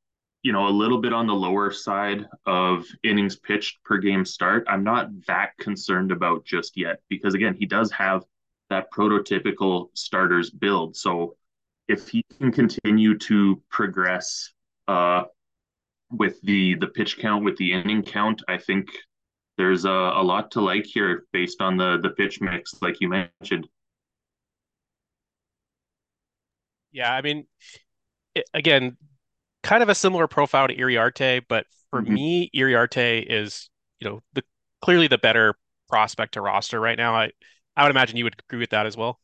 you 0.45 0.53
know, 0.53 0.69
a 0.69 0.71
little 0.71 1.01
bit 1.01 1.15
on 1.15 1.27
the 1.27 1.35
lower 1.35 1.73
side 1.73 2.27
of 2.45 2.85
innings 3.03 3.35
pitched 3.35 3.83
per 3.83 3.97
game 3.97 4.27
start, 4.27 4.67
I'm 4.69 4.85
not 4.85 5.09
that 5.27 5.57
concerned 5.59 6.13
about 6.13 6.45
just 6.45 6.77
yet 6.77 7.01
because 7.09 7.33
again, 7.33 7.57
he 7.59 7.65
does 7.65 7.91
have 7.93 8.25
that 8.69 8.93
prototypical 8.93 9.89
starters 9.95 10.51
build. 10.51 10.97
So 10.97 11.37
if 11.89 12.09
he 12.09 12.23
can 12.39 12.53
continue 12.53 13.17
to 13.21 13.63
progress 13.71 14.53
uh, 14.87 15.25
with 16.11 16.39
the 16.43 16.75
the 16.75 16.89
pitch 16.89 17.19
count, 17.19 17.43
with 17.43 17.57
the 17.57 17.73
inning 17.73 18.03
count, 18.03 18.43
I 18.47 18.59
think 18.59 18.89
there's 19.57 19.87
a, 19.87 19.91
a 19.91 20.23
lot 20.23 20.51
to 20.53 20.61
like 20.61 20.85
here 20.85 21.25
based 21.33 21.63
on 21.63 21.79
the 21.79 21.99
the 22.03 22.11
pitch 22.11 22.43
mix, 22.43 22.75
like 22.83 23.01
you 23.01 23.09
mentioned. 23.09 23.67
Yeah, 26.93 27.15
I 27.15 27.23
mean, 27.23 27.47
again, 28.53 28.99
kind 29.65 29.83
of 29.83 29.89
a 29.89 29.95
similar 29.95 30.29
profile 30.29 30.69
to 30.69 30.77
Iriarte, 30.77 31.43
but 31.49 31.67
for 31.91 32.03
mm-hmm. 32.03 32.15
me, 32.15 32.51
Iriarte 32.55 33.25
is, 33.29 33.69
you 33.99 34.09
know, 34.09 34.21
the 34.35 34.45
clearly 34.83 35.09
the 35.09 35.19
better 35.19 35.55
prospect 35.89 36.35
to 36.35 36.41
roster 36.41 36.79
right 36.79 36.97
now. 36.99 37.15
I 37.15 37.31
I 37.77 37.83
would 37.83 37.91
imagine 37.91 38.17
you 38.17 38.25
would 38.25 38.37
agree 38.49 38.61
with 38.61 38.71
that 38.71 38.87
as 38.87 38.97
well. 38.97 39.19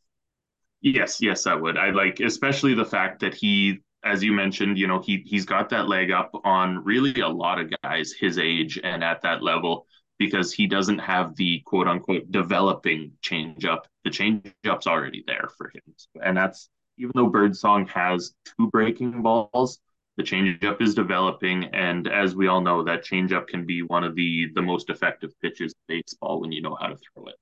Yes, 0.81 1.21
yes, 1.21 1.47
I 1.47 1.53
would. 1.53 1.77
I 1.77 1.91
like 1.91 2.19
especially 2.19 2.73
the 2.73 2.85
fact 2.85 3.21
that 3.21 3.33
he, 3.35 3.79
as 4.03 4.23
you 4.23 4.33
mentioned, 4.33 4.77
you 4.77 4.87
know, 4.87 4.99
he 4.99 5.23
he's 5.25 5.45
got 5.45 5.69
that 5.69 5.87
leg 5.87 6.11
up 6.11 6.31
on 6.43 6.83
really 6.83 7.21
a 7.21 7.29
lot 7.29 7.59
of 7.59 7.71
guys 7.83 8.11
his 8.11 8.37
age 8.37 8.79
and 8.83 9.03
at 9.03 9.21
that 9.21 9.43
level 9.43 9.85
because 10.17 10.51
he 10.51 10.67
doesn't 10.67 10.99
have 10.99 11.35
the 11.35 11.61
quote 11.65 11.87
unquote 11.87 12.31
developing 12.31 13.11
change 13.21 13.63
up. 13.63 13.87
The 14.03 14.09
change 14.09 14.51
up's 14.67 14.87
already 14.87 15.23
there 15.27 15.49
for 15.55 15.69
him, 15.69 15.81
and 16.23 16.35
that's 16.35 16.67
even 16.97 17.11
though 17.15 17.29
Birdsong 17.29 17.87
has 17.87 18.33
two 18.45 18.69
breaking 18.69 19.21
balls, 19.21 19.79
the 20.17 20.23
changeup 20.23 20.81
is 20.81 20.93
developing, 20.93 21.65
and 21.73 22.07
as 22.07 22.35
we 22.35 22.47
all 22.47 22.61
know, 22.61 22.83
that 22.83 23.03
changeup 23.05 23.47
can 23.47 23.65
be 23.65 23.81
one 23.81 24.03
of 24.03 24.15
the 24.15 24.47
the 24.53 24.61
most 24.61 24.89
effective 24.89 25.31
pitches 25.41 25.73
in 25.87 25.97
baseball 25.97 26.41
when 26.41 26.51
you 26.51 26.61
know 26.61 26.77
how 26.79 26.87
to 26.87 26.97
throw 26.97 27.25
it. 27.25 27.35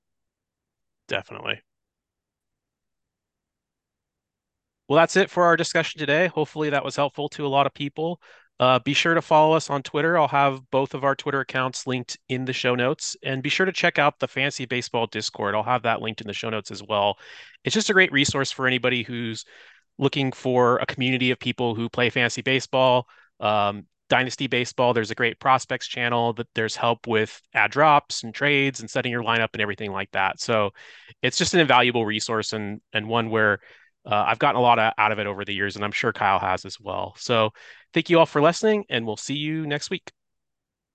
Definitely. 1.08 1.60
Well, 4.88 4.98
that's 4.98 5.16
it 5.16 5.30
for 5.30 5.44
our 5.44 5.56
discussion 5.56 5.98
today. 5.98 6.28
Hopefully, 6.28 6.70
that 6.70 6.84
was 6.84 6.96
helpful 6.96 7.28
to 7.30 7.46
a 7.46 7.48
lot 7.48 7.66
of 7.66 7.74
people. 7.74 8.20
Uh, 8.60 8.78
be 8.78 8.92
sure 8.92 9.14
to 9.14 9.22
follow 9.22 9.54
us 9.54 9.70
on 9.70 9.82
Twitter. 9.82 10.18
I'll 10.18 10.28
have 10.28 10.60
both 10.70 10.92
of 10.92 11.02
our 11.02 11.14
Twitter 11.14 11.40
accounts 11.40 11.86
linked 11.86 12.18
in 12.28 12.44
the 12.44 12.52
show 12.52 12.74
notes. 12.74 13.16
And 13.22 13.42
be 13.42 13.48
sure 13.48 13.64
to 13.64 13.72
check 13.72 13.98
out 13.98 14.18
the 14.18 14.28
Fantasy 14.28 14.66
Baseball 14.66 15.06
Discord. 15.06 15.54
I'll 15.54 15.62
have 15.62 15.84
that 15.84 16.02
linked 16.02 16.20
in 16.20 16.26
the 16.26 16.34
show 16.34 16.50
notes 16.50 16.70
as 16.70 16.82
well. 16.82 17.16
It's 17.64 17.72
just 17.72 17.88
a 17.88 17.94
great 17.94 18.12
resource 18.12 18.52
for 18.52 18.66
anybody 18.66 19.02
who's 19.02 19.46
looking 19.98 20.32
for 20.32 20.78
a 20.78 20.86
community 20.86 21.30
of 21.30 21.38
people 21.38 21.74
who 21.74 21.88
play 21.88 22.10
fantasy 22.10 22.42
baseball. 22.42 23.06
Um, 23.38 23.86
Dynasty 24.08 24.48
Baseball, 24.48 24.92
there's 24.92 25.12
a 25.12 25.14
great 25.14 25.38
prospects 25.38 25.86
channel 25.86 26.32
that 26.34 26.48
there's 26.54 26.74
help 26.74 27.06
with 27.06 27.40
ad 27.54 27.70
drops 27.70 28.24
and 28.24 28.34
trades 28.34 28.80
and 28.80 28.90
setting 28.90 29.12
your 29.12 29.22
lineup 29.22 29.50
and 29.52 29.62
everything 29.62 29.92
like 29.92 30.10
that. 30.10 30.40
So 30.40 30.70
it's 31.22 31.38
just 31.38 31.54
an 31.54 31.60
invaluable 31.60 32.04
resource 32.04 32.52
and 32.52 32.80
and 32.92 33.08
one 33.08 33.30
where 33.30 33.60
uh, 34.04 34.24
I've 34.26 34.38
gotten 34.38 34.58
a 34.58 34.62
lot 34.62 34.78
of, 34.78 34.92
out 34.98 35.12
of 35.12 35.18
it 35.18 35.26
over 35.26 35.44
the 35.44 35.54
years, 35.54 35.76
and 35.76 35.84
I'm 35.84 35.92
sure 35.92 36.12
Kyle 36.12 36.38
has 36.40 36.64
as 36.64 36.80
well. 36.80 37.14
So 37.18 37.50
thank 37.94 38.10
you 38.10 38.18
all 38.18 38.26
for 38.26 38.42
listening, 38.42 38.84
and 38.88 39.06
we'll 39.06 39.16
see 39.16 39.34
you 39.36 39.66
next 39.66 39.90
week. 39.90 40.10